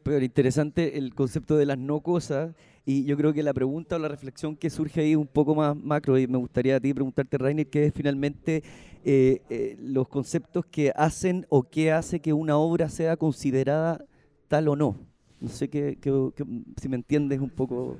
Pero 0.03 0.23
interesante 0.23 0.97
el 0.97 1.13
concepto 1.13 1.57
de 1.57 1.65
las 1.65 1.77
no 1.77 1.99
cosas 1.99 2.55
y 2.85 3.03
yo 3.03 3.15
creo 3.15 3.31
que 3.31 3.43
la 3.43 3.53
pregunta 3.53 3.95
o 3.95 3.99
la 3.99 4.07
reflexión 4.07 4.55
que 4.55 4.69
surge 4.69 5.01
ahí 5.01 5.15
un 5.15 5.27
poco 5.27 5.53
más 5.53 5.75
macro 5.75 6.17
y 6.17 6.27
me 6.27 6.37
gustaría 6.37 6.77
a 6.77 6.79
ti 6.79 6.93
preguntarte, 6.93 7.37
Rainer, 7.37 7.67
que 7.67 7.85
es 7.85 7.93
finalmente 7.93 8.63
eh, 9.03 9.41
eh, 9.49 9.77
los 9.79 10.07
conceptos 10.07 10.65
que 10.65 10.91
hacen 10.95 11.45
o 11.49 11.63
qué 11.63 11.91
hace 11.91 12.19
que 12.19 12.33
una 12.33 12.57
obra 12.57 12.89
sea 12.89 13.17
considerada 13.17 14.03
tal 14.47 14.67
o 14.67 14.75
no. 14.75 14.95
No 15.39 15.49
sé 15.49 15.69
qué, 15.69 15.97
qué, 16.01 16.11
qué, 16.35 16.43
si 16.79 16.89
me 16.89 16.95
entiendes 16.95 17.39
un 17.39 17.49
poco. 17.49 17.97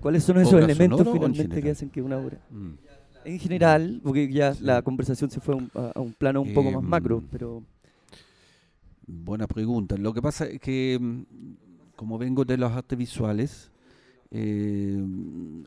¿Cuáles 0.00 0.24
son 0.24 0.38
esos 0.38 0.60
elementos 0.60 1.06
finalmente 1.10 1.62
que 1.62 1.70
hacen 1.70 1.88
que 1.88 2.02
una 2.02 2.18
obra? 2.18 2.38
Mm. 2.50 2.72
En 3.24 3.38
general, 3.38 4.00
porque 4.04 4.30
ya 4.30 4.54
sí. 4.54 4.62
la 4.62 4.82
conversación 4.82 5.30
se 5.30 5.40
fue 5.40 5.54
a 5.54 5.56
un, 5.56 5.70
a 5.94 6.00
un 6.00 6.12
plano 6.12 6.42
un 6.42 6.48
eh, 6.48 6.54
poco 6.54 6.70
más 6.70 6.82
macro, 6.82 7.22
pero... 7.30 7.62
Buena 9.06 9.46
pregunta. 9.46 9.96
Lo 9.96 10.12
que 10.12 10.20
pasa 10.20 10.46
es 10.46 10.60
que, 10.60 10.98
mm, 11.00 11.22
como 11.96 12.18
vengo 12.18 12.44
de 12.44 12.58
los 12.58 12.70
artes 12.70 12.98
visuales, 12.98 13.70
eh, 14.36 14.96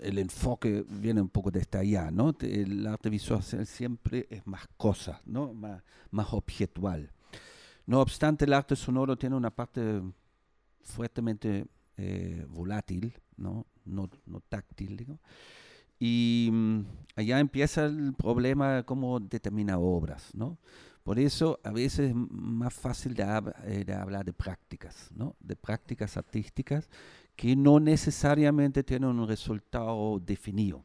el 0.01 0.17
enfoque 0.17 0.83
viene 0.89 1.21
un 1.21 1.29
poco 1.29 1.49
desde 1.49 1.79
allá, 1.79 2.11
¿no? 2.11 2.35
El 2.41 2.85
arte 2.85 3.09
visual 3.09 3.41
siempre 3.41 4.27
es 4.29 4.45
más 4.45 4.67
cosa, 4.75 5.21
¿no? 5.25 5.53
Más, 5.53 5.81
más 6.11 6.33
objetual. 6.33 7.09
No 7.85 8.01
obstante, 8.01 8.43
el 8.43 8.51
arte 8.51 8.75
sonoro 8.75 9.17
tiene 9.17 9.37
una 9.37 9.51
parte 9.51 10.01
fuertemente 10.83 11.65
eh, 11.95 12.45
volátil, 12.49 13.13
¿no? 13.37 13.65
No, 13.85 14.09
no 14.25 14.41
táctil, 14.41 14.97
digo. 14.97 15.17
Y 15.97 16.49
um, 16.51 16.83
allá 17.15 17.39
empieza 17.39 17.85
el 17.85 18.15
problema 18.15 18.73
de 18.73 18.83
cómo 18.83 19.21
determina 19.21 19.77
obras, 19.77 20.35
¿no? 20.35 20.57
Por 21.03 21.19
eso 21.19 21.61
a 21.63 21.71
veces 21.71 22.09
es 22.09 22.15
más 22.15 22.73
fácil 22.73 23.13
de, 23.13 23.23
hab 23.23 23.55
de, 23.63 23.93
hablar 23.93 24.25
de 24.25 24.33
prácticas, 24.33 25.09
¿no? 25.15 25.37
De 25.39 25.55
prácticas 25.55 26.17
artísticas 26.17 26.89
que 27.37 27.55
no 27.55 27.79
necesariamente 27.79 28.83
tienen 28.83 29.11
un 29.11 29.27
resultado 29.27 30.19
definido, 30.19 30.83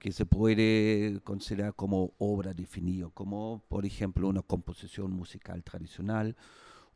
que 0.00 0.10
se 0.10 0.26
puede 0.26 1.20
considerar 1.22 1.74
como 1.74 2.12
obra 2.18 2.52
definida, 2.52 3.08
como 3.14 3.62
por 3.68 3.86
ejemplo 3.86 4.28
una 4.28 4.42
composición 4.42 5.12
musical 5.12 5.62
tradicional, 5.62 6.36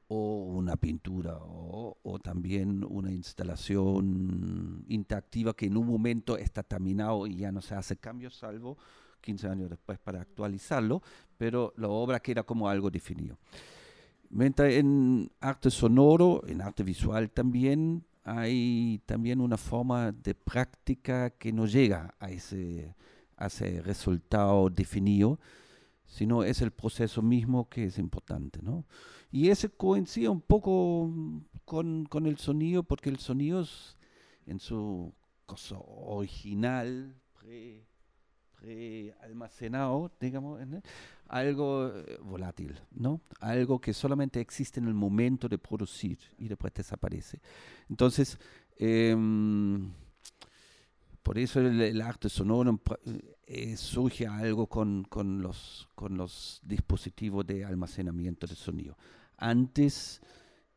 o 0.08 0.44
una 0.44 0.76
pintura 0.76 1.38
o, 1.40 1.96
o, 2.02 2.18
también 2.18 2.84
una 2.86 3.10
instalación 3.10 4.84
interactiva 4.88 5.54
que 5.54 5.66
en 5.66 5.78
un 5.78 5.86
momento 5.86 6.36
está 6.36 6.62
terminado 6.62 7.26
y 7.26 7.36
ya 7.36 7.50
no 7.50 7.62
se 7.62 7.74
hace 7.74 7.96
cambios 7.96 8.36
salvo 8.36 8.76
15 9.22 9.48
años 9.48 9.70
después 9.70 9.98
para 9.98 10.20
actualizarlo, 10.20 11.00
pero 11.38 11.72
la 11.78 11.88
obra 11.88 12.20
queda 12.20 12.42
como 12.42 12.68
algo 12.68 12.90
definido. 12.90 13.38
Mientras 14.28 14.72
en 14.72 15.30
arte 15.40 15.70
sonoro, 15.70 16.42
en 16.46 16.60
arte 16.60 16.82
visual 16.82 17.30
también, 17.30 18.04
hay 18.24 19.00
también 19.04 19.40
una 19.40 19.58
forma 19.58 20.10
de 20.10 20.34
práctica 20.34 21.30
que 21.30 21.52
no 21.52 21.66
llega 21.66 22.14
a 22.18 22.30
ese, 22.30 22.94
a 23.36 23.46
ese 23.46 23.82
resultado 23.82 24.70
definido, 24.70 25.38
sino 26.06 26.42
es 26.42 26.62
el 26.62 26.70
proceso 26.70 27.20
mismo 27.20 27.68
que 27.68 27.84
es 27.84 27.98
importante, 27.98 28.60
¿no? 28.62 28.86
Y 29.30 29.50
ese 29.50 29.68
coincide 29.68 30.28
un 30.28 30.40
poco 30.40 31.10
con, 31.64 32.06
con 32.06 32.26
el 32.26 32.38
sonido, 32.38 32.82
porque 32.82 33.10
el 33.10 33.18
sonido 33.18 33.60
es 33.60 33.98
en 34.46 34.58
su 34.58 35.12
cosa 35.44 35.76
original, 35.78 37.14
pre, 37.38 37.84
pre 38.64 39.14
almacenado, 39.20 40.10
digamos, 40.18 40.60
¿eh? 40.60 40.80
algo 41.28 41.88
eh, 41.88 42.18
volátil, 42.22 42.78
¿no? 42.92 43.20
Algo 43.40 43.80
que 43.80 43.92
solamente 43.92 44.40
existe 44.40 44.80
en 44.80 44.86
el 44.86 44.94
momento 44.94 45.48
de 45.48 45.58
producir 45.58 46.18
y 46.38 46.48
después 46.48 46.72
desaparece. 46.72 47.40
Entonces, 47.88 48.38
eh, 48.78 49.14
por 51.22 51.38
eso 51.38 51.60
el, 51.60 51.80
el 51.80 52.00
arte 52.00 52.28
sonoro 52.28 52.80
eh, 53.46 53.76
surge 53.76 54.26
algo 54.26 54.66
con, 54.66 55.04
con, 55.04 55.42
los, 55.42 55.88
con 55.94 56.16
los 56.16 56.60
dispositivos 56.62 57.46
de 57.46 57.64
almacenamiento 57.64 58.46
de 58.46 58.54
sonido. 58.54 58.96
Antes 59.36 60.20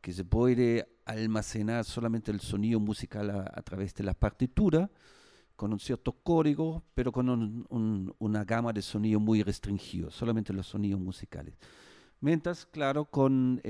que 0.00 0.12
se 0.12 0.24
puede 0.24 0.86
almacenar 1.04 1.84
solamente 1.84 2.30
el 2.30 2.40
sonido 2.40 2.80
musical 2.80 3.30
a, 3.30 3.52
a 3.54 3.62
través 3.62 3.94
de 3.94 4.04
la 4.04 4.14
partitura, 4.14 4.90
con 5.58 5.72
un 5.72 5.80
cierto 5.80 6.12
código, 6.12 6.84
pero 6.94 7.10
con 7.10 7.28
un, 7.28 7.66
un, 7.68 8.14
una 8.20 8.44
gama 8.44 8.72
de 8.72 8.80
sonido 8.80 9.18
muy 9.18 9.42
restringido, 9.42 10.08
solamente 10.08 10.52
los 10.52 10.68
sonidos 10.68 11.00
musicales. 11.00 11.52
Mientras, 12.20 12.64
claro, 12.64 13.06
con, 13.06 13.60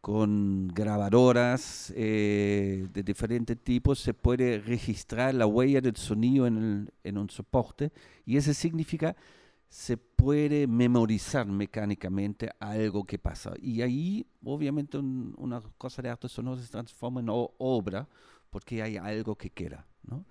con 0.00 0.68
grabadoras 0.68 1.92
eh, 1.94 2.88
de 2.94 3.02
diferentes 3.02 3.62
tipos 3.62 3.98
se 3.98 4.14
puede 4.14 4.58
registrar 4.58 5.34
la 5.34 5.46
huella 5.46 5.82
del 5.82 5.96
sonido 5.96 6.46
en, 6.46 6.56
el, 6.56 6.92
en 7.04 7.18
un 7.18 7.28
soporte 7.28 7.92
y 8.24 8.38
eso 8.38 8.54
significa 8.54 9.14
se 9.68 9.98
puede 9.98 10.66
memorizar 10.66 11.46
mecánicamente 11.46 12.48
algo 12.58 13.04
que 13.04 13.18
pasa. 13.18 13.52
Y 13.60 13.82
ahí, 13.82 14.24
obviamente, 14.44 14.96
un, 14.96 15.34
una 15.36 15.60
cosa 15.76 16.00
de 16.00 16.08
arte 16.08 16.28
sonoro 16.28 16.58
se 16.62 16.70
transforma 16.70 17.20
en 17.20 17.26
obra, 17.28 18.08
porque 18.54 18.80
hay 18.80 18.96
algo 18.96 19.34
que 19.34 19.50
queda. 19.50 19.84
¿no? 20.04 20.24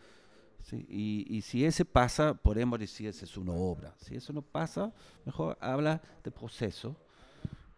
Sí, 0.61 0.85
y, 0.87 1.25
y, 1.27 1.41
si 1.41 1.65
ese 1.65 1.83
pasa, 1.83 2.33
podemos 2.33 2.79
decir 2.79 3.09
esa 3.09 3.25
es 3.25 3.35
una 3.35 3.51
obra. 3.51 3.93
Si 3.97 4.15
eso 4.15 4.31
no 4.31 4.41
pasa, 4.41 4.93
mejor 5.25 5.57
habla 5.59 6.01
de 6.23 6.31
proceso, 6.31 6.95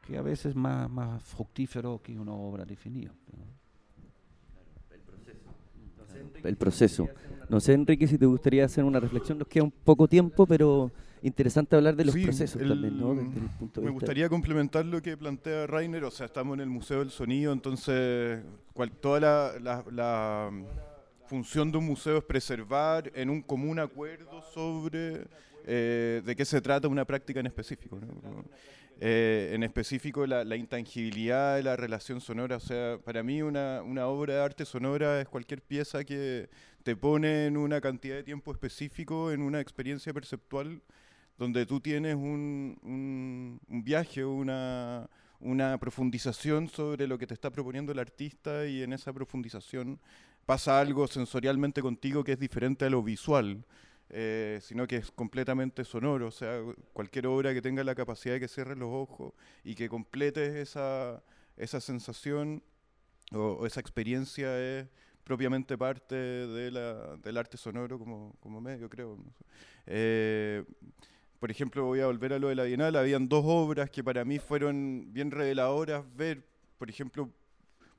que 0.06 0.20
a 0.20 0.22
veces 0.22 0.52
es 0.52 0.56
más, 0.56 0.88
más 0.88 1.24
fructífero 1.24 2.00
que 2.00 2.20
una 2.20 2.34
obra 2.34 2.64
definida. 2.64 3.12
¿no? 3.36 3.43
El 4.93 5.02
proceso. 5.02 5.50
Entonces, 5.84 6.46
el 6.46 6.58
proceso. 6.58 7.10
No 7.50 7.60
sé, 7.60 7.74
Enrique, 7.74 8.06
si 8.06 8.20
te 8.20 8.28
gustaría 8.28 8.66
hacer 8.66 8.84
una 8.84 9.00
reflexión. 9.00 9.39
Nos 9.39 9.48
queda 9.48 9.64
un 9.64 9.72
poco 9.72 10.08
tiempo, 10.08 10.46
pero 10.46 10.91
interesante 11.28 11.76
hablar 11.76 11.96
de 11.96 12.06
los 12.06 12.14
Sí, 12.16 12.24
procesos 12.24 12.62
el- 12.62 12.70
también, 12.70 12.98
¿no? 13.00 13.16
Desde 13.16 13.40
el 13.40 13.50
punto 13.60 13.82
de 13.82 13.86
Me 13.86 13.92
vista- 13.92 14.06
gustaría 14.06 14.30
complementar 14.30 14.86
lo 14.86 15.02
que 15.02 15.18
plantea 15.18 15.68
Rainer, 15.68 16.04
o 16.04 16.12
sea, 16.12 16.26
estamos 16.28 16.54
en 16.56 16.62
el 16.62 16.70
Museo 16.70 17.00
del 17.00 17.10
Sonido, 17.12 17.52
entonces 17.54 18.44
cual- 18.74 18.92
toda 18.92 19.20
la, 19.20 19.60
la- 19.60 19.86
la 19.92 20.52
función 21.28 21.72
de 21.72 21.78
un 21.80 21.86
museo 21.86 22.18
es 22.20 22.24
preservar 22.24 23.12
en 23.16 23.30
un 23.30 23.42
común 23.42 23.80
acuerdo 23.80 24.42
sobre 24.54 25.26
eh, 25.68 26.22
de 26.24 26.36
qué 26.36 26.46
se 26.46 26.62
trata 26.62 26.88
una 26.88 27.06
práctica 27.06 27.40
en 27.40 27.48
específico. 27.48 27.98
¿no? 28.00 28.46
Eh, 29.02 29.52
en 29.54 29.64
específico 29.64 30.26
la, 30.28 30.44
la 30.46 30.56
intangibilidad 30.56 31.56
de 31.58 31.64
la 31.64 31.76
relación 31.76 32.22
sonora, 32.22 32.58
o 32.58 32.60
sea, 32.62 32.98
para 33.04 33.24
mí 33.24 33.42
una, 33.42 33.82
una 33.82 34.06
obra 34.08 34.36
de 34.36 34.42
arte 34.42 34.64
sonora 34.64 35.20
es 35.20 35.28
cualquier 35.28 35.62
pieza 35.64 36.04
que 36.06 36.50
te 36.84 36.96
pone 36.96 37.48
en 37.48 37.58
una 37.58 37.82
cantidad 37.82 38.16
de 38.16 38.24
tiempo 38.24 38.52
específico, 38.54 39.32
en 39.32 39.42
una 39.42 39.60
experiencia 39.60 40.14
perceptual 40.14 40.82
donde 41.38 41.66
tú 41.66 41.80
tienes 41.80 42.16
un, 42.16 43.60
viaje, 43.68 44.24
una, 44.24 45.10
profundización 45.80 46.70
sobre 46.70 47.08
lo 47.08 47.18
que 47.18 47.28
te 47.28 47.34
está 47.34 47.52
proponiendo 47.52 47.92
el 47.92 48.00
artista 48.00 48.66
y 48.66 48.84
en 48.84 48.94
esa 48.94 49.12
profundización 49.14 50.00
pasa 50.46 50.80
algo 50.80 51.08
sensorialmente 51.08 51.82
contigo 51.82 52.24
que 52.24 52.34
es 52.34 52.40
diferente 52.40 52.86
a 52.86 52.90
lo 52.90 53.04
visual, 53.04 53.66
eh, 54.10 54.60
sino 54.62 54.88
que 54.88 54.98
es 54.98 55.12
completamente 55.12 55.84
sonoro. 55.84 56.28
O 56.28 56.32
sea, 56.32 56.62
cualquier 56.94 57.28
obra 57.28 57.54
que 57.54 57.62
tenga 57.62 57.84
la 57.84 57.96
capacidad 57.96 58.36
de 58.36 58.40
que 58.40 58.48
cierres 58.48 58.78
los 58.78 58.90
ojos 58.92 59.34
y 59.64 59.76
que 59.76 59.90
completes 59.90 60.56
esa, 60.56 61.24
esa 61.58 61.82
sensación 61.82 62.64
o, 63.32 63.66
esa 63.66 63.80
experiencia 63.80 64.58
es 64.60 64.88
propiamente 65.24 65.78
parte 65.78 66.16
de 66.16 66.72
la- 66.72 67.18
del 67.18 67.38
arte 67.38 67.58
sonoro 67.58 67.98
como, 67.98 68.36
como 68.40 68.62
medio, 68.62 68.88
creo. 68.90 69.18
Eh, 69.88 70.64
por 71.46 71.52
ejemplo, 71.52 71.86
voy 71.86 72.00
a 72.00 72.08
volver 72.08 72.34
a 72.34 72.39
lo 72.39 72.48
de 72.48 72.56
la 72.56 72.64
Bienal, 72.64 72.96
habían 72.96 73.30
dos 73.30 73.43
obras 73.46 73.91
que 73.91 74.04
para 74.04 74.26
mí 74.26 74.39
fueron 74.39 75.14
bien 75.14 75.30
reveladoras 75.30 76.04
ver, 76.18 76.43
por 76.80 76.89
ejemplo, 76.89 77.30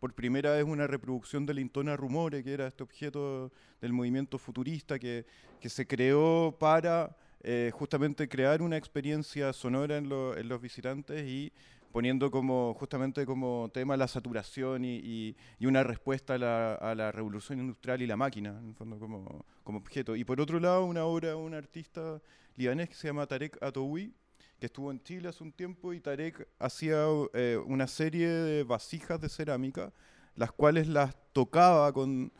por 0.01 0.13
primera 0.15 0.51
vez 0.51 0.65
una 0.65 0.89
reproducción 0.89 1.47
de 1.47 1.55
la 1.55 1.61
Intona 1.61 1.97
Rumore, 1.97 2.43
que 2.43 2.53
era 2.53 2.67
este 2.67 2.83
objeto 2.83 3.53
del 3.81 3.93
movimiento 3.93 4.37
futurista 4.37 4.99
que, 4.99 5.27
que 5.61 5.69
se 5.69 5.87
creó 5.87 6.57
para 6.59 7.17
eh, 7.45 7.71
justamente 7.73 8.29
crear 8.29 8.61
una 8.63 8.77
experiencia 8.77 9.53
sonora 9.53 9.97
en, 9.97 10.09
lo- 10.09 10.37
en 10.37 10.49
los 10.49 10.61
visitantes 10.61 11.23
y 11.25 11.53
poniendo 11.97 12.31
como 12.31 12.75
justamente 12.75 13.25
como 13.25 13.71
tema 13.73 13.97
la 13.97 14.07
saturación 14.07 14.85
y, 14.85 14.97
y- 15.03 15.37
y 15.59 15.65
una 15.65 15.83
respuesta 15.83 16.35
a 16.35 16.39
la, 16.39 16.75
a 16.75 16.95
la 16.95 17.11
revolución 17.11 17.59
industrial 17.59 18.03
y 18.03 18.07
la 18.07 18.19
máquina, 18.19 18.51
en 18.61 18.69
el 18.69 18.75
fondo 18.75 18.99
como, 18.99 19.47
como 19.65 19.79
objeto. 19.79 20.15
Y 20.15 20.23
por 20.23 20.39
otro 20.39 20.61
lado, 20.61 20.85
una 20.85 21.07
obra 21.07 21.37
un 21.37 21.55
artista 21.55 22.21
libanés 22.57 22.91
que 22.91 22.97
se 22.97 23.09
llama 23.09 23.27
Tarek 23.27 23.57
Atoui, 23.63 24.13
que 24.61 24.67
estuvo 24.67 24.91
en 24.91 25.03
Chile 25.05 25.29
hace 25.31 25.43
un 25.43 25.53
tiempo 25.53 25.95
y 25.95 26.01
Tarek 26.01 26.47
hacía 26.59 26.99
eh, 27.33 27.59
una 27.67 27.87
serie 27.87 28.29
de 28.29 28.63
vasijas 28.65 29.19
de 29.19 29.31
cerámica, 29.31 29.91
las 30.35 30.53
cuales 30.53 30.89
las 30.89 31.17
tocaba 31.33 31.91
con, 31.95 32.31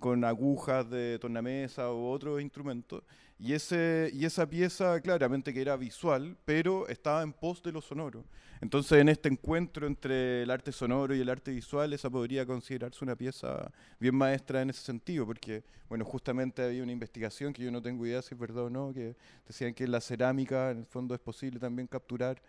con 0.00 0.24
agujas 0.24 0.90
de 0.90 1.20
tornamesa 1.20 1.92
u 1.92 2.06
otros 2.08 2.40
instrumentos. 2.42 3.04
Y, 3.38 3.52
ese, 3.52 4.10
y 4.12 4.24
esa 4.24 4.48
pieza 4.48 5.00
claramente 5.00 5.52
que 5.52 5.60
era 5.60 5.76
visual, 5.76 6.36
pero 6.44 6.86
estaba 6.88 7.22
en 7.22 7.32
pos 7.32 7.62
de 7.62 7.72
lo 7.72 7.80
sonoro. 7.80 8.24
Entonces 8.60 8.98
en 8.98 9.08
este 9.08 9.28
encuentro 9.28 9.86
entre 9.86 10.42
el 10.42 10.50
arte 10.50 10.72
sonoro 10.72 11.14
y 11.14 11.20
el 11.20 11.28
arte 11.28 11.50
visual, 11.50 11.92
esa 11.92 12.08
podría 12.08 12.46
considerarse 12.46 13.04
una 13.04 13.16
pieza 13.16 13.70
bien 13.98 14.14
maestra 14.14 14.62
en 14.62 14.70
ese 14.70 14.82
sentido, 14.82 15.26
porque 15.26 15.64
bueno, 15.88 16.04
justamente 16.04 16.62
había 16.62 16.82
una 16.82 16.92
investigación 16.92 17.52
que 17.52 17.62
yo 17.62 17.70
no 17.70 17.82
tengo 17.82 18.06
idea 18.06 18.22
si 18.22 18.34
es 18.34 18.40
verdad 18.40 18.64
o 18.64 18.70
no, 18.70 18.94
que 18.94 19.16
decían 19.46 19.74
que 19.74 19.84
en 19.84 19.90
la 19.90 20.00
cerámica 20.00 20.70
en 20.70 20.78
el 20.78 20.86
fondo 20.86 21.14
es 21.14 21.20
posible 21.20 21.58
también 21.58 21.88
capturar 21.88 22.40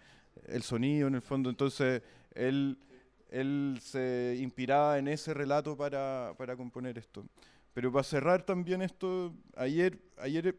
el 0.48 0.64
sonido 0.64 1.08
en 1.08 1.16
el 1.16 1.22
fondo. 1.22 1.50
Entonces 1.50 2.02
él, 2.34 2.78
él 3.30 3.80
se 3.82 4.38
inspiraba 4.40 5.00
en 5.00 5.08
ese 5.08 5.34
relato 5.34 5.76
para, 5.76 6.34
para 6.38 6.56
componer 6.56 6.98
esto. 6.98 7.26
Pero 7.74 7.92
para 7.92 8.04
cerrar 8.04 8.44
también 8.44 8.82
esto, 8.82 9.34
ayer, 9.58 10.00
ayer 10.18 10.56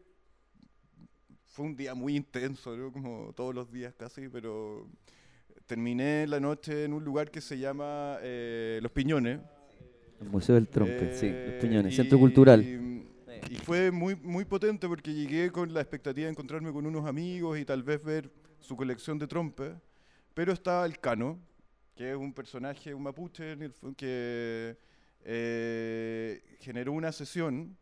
fue 1.57 1.65
un 1.65 1.75
día 1.75 1.95
muy 1.95 2.15
intenso, 2.15 2.77
¿no? 2.77 2.91
como 2.91 3.33
todos 3.33 3.55
los 3.55 3.71
días 3.71 3.91
casi, 3.97 4.29
pero 4.29 4.87
terminé 5.65 6.27
la 6.27 6.39
noche 6.39 6.83
en 6.83 6.93
un 6.93 7.03
lugar 7.03 7.31
que 7.31 7.41
se 7.41 7.57
llama 7.57 8.19
eh, 8.21 8.77
Los 8.83 8.91
Piñones. 8.91 9.39
El 10.21 10.29
Museo 10.29 10.53
del 10.53 10.67
Trompet, 10.67 11.15
sí, 11.15 11.25
Los 11.25 11.35
Eh, 11.35 11.57
Piñones, 11.59 11.93
y- 11.93 11.95
Centro 11.95 12.19
Cultural. 12.19 12.61
Y 13.49 13.55
fue 13.55 13.89
muy, 13.89 14.15
muy 14.15 14.45
potente 14.45 14.87
porque 14.87 15.11
llegué 15.15 15.51
con 15.51 15.73
la 15.73 15.81
expectativa 15.81 16.25
de 16.25 16.31
encontrarme 16.31 16.71
con 16.71 16.85
unos 16.85 17.07
amigos 17.07 17.57
y 17.57 17.65
tal 17.65 17.81
vez 17.81 18.03
ver 18.03 18.29
su 18.59 18.75
colección 18.77 19.17
de 19.17 19.25
trompes. 19.25 19.73
Pero 20.35 20.53
estaba 20.53 20.85
el 20.85 20.99
Cano, 20.99 21.39
que 21.95 22.11
es 22.11 22.17
un 22.17 22.33
personaje, 22.35 22.93
un 22.93 23.01
mapuche, 23.01 23.53
en 23.53 23.63
el 23.63 23.73
fo- 23.73 23.95
que 23.95 24.77
eh, 25.25 26.39
generó 26.59 26.91
una 26.91 27.11
sesión, 27.11 27.75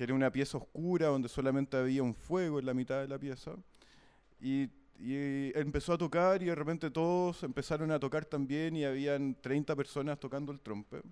que 0.00 0.04
era 0.04 0.14
una 0.14 0.32
pieza 0.32 0.56
oscura 0.56 1.08
donde 1.08 1.28
solamente 1.28 1.76
había 1.76 2.02
un 2.02 2.14
fuego 2.14 2.58
en 2.58 2.64
la 2.64 2.72
mitad 2.72 3.02
de 3.02 3.06
la 3.06 3.18
pieza. 3.18 3.54
Y, 4.40 4.62
y 4.98 5.52
empezó 5.54 5.92
a 5.92 5.98
tocar 5.98 6.42
y 6.42 6.46
de 6.46 6.54
repente 6.54 6.90
todos 6.90 7.42
empezaron 7.42 7.90
a 7.90 8.00
tocar 8.00 8.24
también 8.24 8.74
y 8.76 8.84
habían 8.86 9.34
30 9.42 9.76
personas 9.76 10.18
tocando 10.18 10.52
el 10.52 10.60
trompe. 10.60 11.02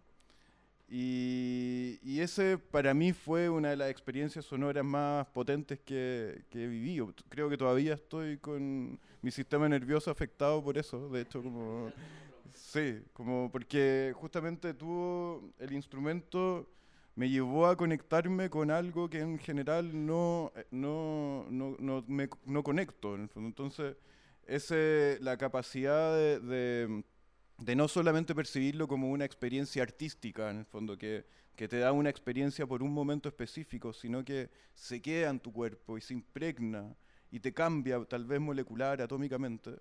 Y, 0.89 1.99
y 2.03 2.21
ese 2.21 2.57
para 2.57 2.95
mí 2.95 3.13
fue 3.13 3.51
una 3.51 3.69
de 3.69 3.77
las 3.77 3.91
experiencias 3.91 4.47
sonoras 4.47 4.87
más 4.87 5.27
potentes 5.27 5.81
que, 5.81 6.45
que. 6.49 6.67
T- 7.15 7.25
Creo 7.29 7.51
que 7.51 7.59
todavía 7.59 7.93
estoy 7.93 8.39
con 8.39 8.99
mi 9.21 9.31
sistema 9.31 9.69
nervioso 9.69 10.11
afectado 10.11 10.65
por 10.65 10.79
eso. 10.79 11.11
De 11.11 11.21
hecho, 11.21 11.43
como... 11.43 11.93
Sí, 12.55 13.03
como 13.13 13.51
porque 13.53 14.15
justamente 14.17 14.73
tuvo 14.73 15.53
el 15.59 15.75
instrumento 15.75 16.67
me 17.19 17.29
llevó 17.29 17.67
a 17.67 17.77
conectarme 17.77 18.49
con 18.49 18.71
algo 18.71 19.11
que 19.11 19.19
en 19.19 19.41
general 19.41 20.07
no, 20.07 20.53
eh, 20.55 20.65
no, 20.71 21.47
no, 21.51 21.75
no, 21.81 22.05
me, 22.07 22.29
no 22.47 22.63
conecto. 22.63 23.17
En 23.17 23.23
el 23.23 23.29
fondo. 23.29 23.49
Entonces, 23.49 23.97
ese, 24.47 25.19
la 25.21 25.37
capacidad 25.37 26.15
de, 26.15 26.39
de, 26.39 27.05
de 27.59 27.75
no 27.75 27.89
solamente 27.89 28.37
percibirlo 28.37 28.87
como 28.87 29.11
una 29.11 29.25
experiencia 29.25 29.83
artística, 29.83 30.49
en 30.49 30.59
el 30.59 30.65
fondo, 30.65 30.97
que, 30.97 31.25
que 31.57 31.67
te 31.67 31.81
da 31.81 31.91
una 31.91 32.09
experiencia 32.09 32.69
por 32.69 32.85
un 32.85 32.95
momento 32.95 33.29
específico, 33.29 33.93
sino 33.93 34.25
que 34.25 34.49
se 34.77 35.03
queda 35.03 35.31
en 35.31 35.41
tu 35.41 35.53
cuerpo 35.53 35.99
y 35.99 36.01
se 36.01 36.15
impregna 36.15 36.95
y 37.33 37.41
te 37.41 37.53
cambia, 37.53 37.99
tal 38.05 38.27
vez 38.27 38.41
molecular, 38.41 39.03
atómicamente, 39.03 39.73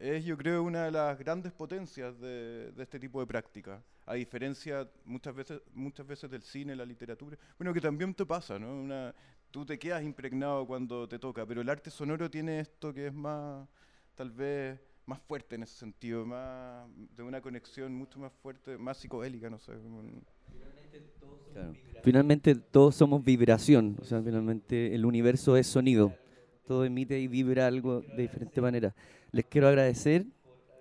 es 0.00 0.24
yo 0.24 0.36
creo 0.36 0.62
una 0.62 0.84
de 0.86 0.90
las 0.90 1.18
grandes 1.18 1.52
potencias 1.52 2.18
de, 2.20 2.72
de 2.72 2.82
este 2.82 2.98
tipo 2.98 3.20
de 3.20 3.26
práctica, 3.26 3.82
a 4.06 4.14
diferencia 4.14 4.88
muchas 5.04 5.34
veces, 5.34 5.60
muchas 5.74 6.06
veces 6.06 6.30
del 6.30 6.42
cine, 6.42 6.74
la 6.74 6.84
literatura, 6.86 7.36
bueno, 7.58 7.72
que 7.74 7.80
también 7.80 8.14
te 8.14 8.24
pasa, 8.26 8.58
¿no? 8.58 8.68
Una, 8.72 9.14
tú 9.50 9.64
te 9.66 9.78
quedas 9.78 10.02
impregnado 10.02 10.66
cuando 10.66 11.06
te 11.08 11.18
toca, 11.18 11.44
pero 11.46 11.60
el 11.60 11.68
arte 11.68 11.90
sonoro 11.90 12.30
tiene 12.30 12.60
esto 12.60 12.92
que 12.94 13.08
es 13.08 13.12
más, 13.14 13.68
tal 14.14 14.30
vez, 14.30 14.80
más 15.06 15.20
fuerte 15.20 15.56
en 15.56 15.64
ese 15.64 15.76
sentido, 15.76 16.24
más 16.24 16.88
de 17.16 17.22
una 17.22 17.40
conexión 17.40 17.94
mucho 17.94 18.18
más 18.18 18.32
fuerte, 18.42 18.78
más 18.78 18.96
psicodélica, 18.96 19.50
no 19.50 19.58
sé. 19.58 19.72
como 19.74 19.98
un- 20.00 20.24
Claro. 21.52 21.74
Finalmente 22.02 22.54
todos 22.54 22.94
somos 22.94 23.24
vibración, 23.24 23.96
o 24.00 24.04
sea, 24.04 24.22
finalmente 24.22 24.94
el 24.94 25.04
universo 25.04 25.56
es 25.56 25.66
sonido. 25.66 26.14
Todo 26.70 26.84
emite 26.84 27.18
y 27.18 27.26
vibra 27.26 27.66
algo 27.66 28.02
de 28.02 28.22
diferente 28.22 28.60
manera. 28.60 28.94
Les 29.32 29.44
quiero 29.44 29.66
agradecer 29.66 30.26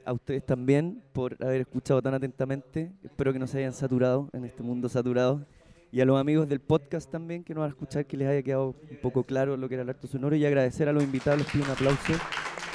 a 0.06 0.14
ustedes 0.14 0.46
también 0.46 1.02
por 1.14 1.36
haber 1.44 1.62
escuchado 1.62 2.00
tan 2.00 2.14
atentamente. 2.14 2.92
Espero 3.04 3.34
que 3.34 3.40
no 3.40 3.48
se 3.48 3.58
hayan 3.58 3.74
saturado 3.74 4.30
en 4.34 4.46
este 4.46 4.62
mundo 4.62 4.88
saturado. 4.88 5.48
Y 5.92 6.00
a 6.02 6.06
los 6.06 6.22
amigos 6.22 6.48
del 6.48 6.60
podcast 6.60 7.10
también 7.10 7.44
que 7.44 7.56
nos 7.56 7.62
van 7.62 7.72
a 7.72 7.74
escuchar, 7.74 8.06
que 8.06 8.18
les 8.18 8.28
haya 8.28 8.44
quedado 8.44 8.76
un 8.88 8.98
poco 9.02 9.24
claro 9.24 9.58
lo 9.58 9.68
que 9.68 9.74
era 9.74 9.82
el 9.82 9.90
arte 9.90 10.06
sonoro. 10.06 10.36
Y 10.36 10.46
agradecer 10.46 10.88
a 10.90 10.94
los 10.94 11.04
invitados, 11.04 11.40
les 11.40 11.52
pido 11.52 11.66
un 11.66 11.72
aplauso 11.72 12.14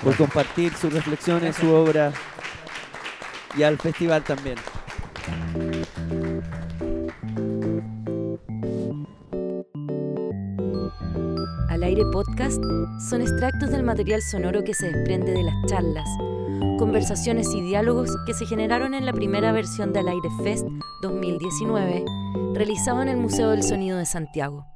por 0.03 0.17
compartir 0.17 0.73
sus 0.73 0.93
reflexiones, 0.93 1.55
su 1.55 1.71
obra. 1.71 2.13
Y 3.57 3.63
al 3.63 3.79
festival 3.79 4.25
también. 4.25 4.57
Aire 11.95 12.11
podcast 12.11 12.61
son 13.09 13.21
extractos 13.21 13.71
del 13.71 13.85
material 13.85 14.21
sonoro 14.21 14.65
que 14.65 14.75
se 14.75 14.91
desprende 14.91 15.31
de 15.31 15.45
las 15.45 15.55
charlas, 15.67 16.09
conversaciones 16.77 17.55
y 17.55 17.61
diálogos 17.61 18.11
que 18.27 18.35
se 18.35 18.47
generaron 18.47 18.95
en 18.95 19.07
la 19.07 19.13
primera 19.13 19.53
versión 19.53 19.93
del 19.93 20.09
Aire 20.09 20.29
Fest 20.43 20.67
2019, 21.03 22.05
realizado 22.53 23.01
en 23.01 23.11
el 23.11 23.17
Museo 23.17 23.51
del 23.51 23.63
Sonido 23.63 23.97
de 23.97 24.07
Santiago. 24.07 24.74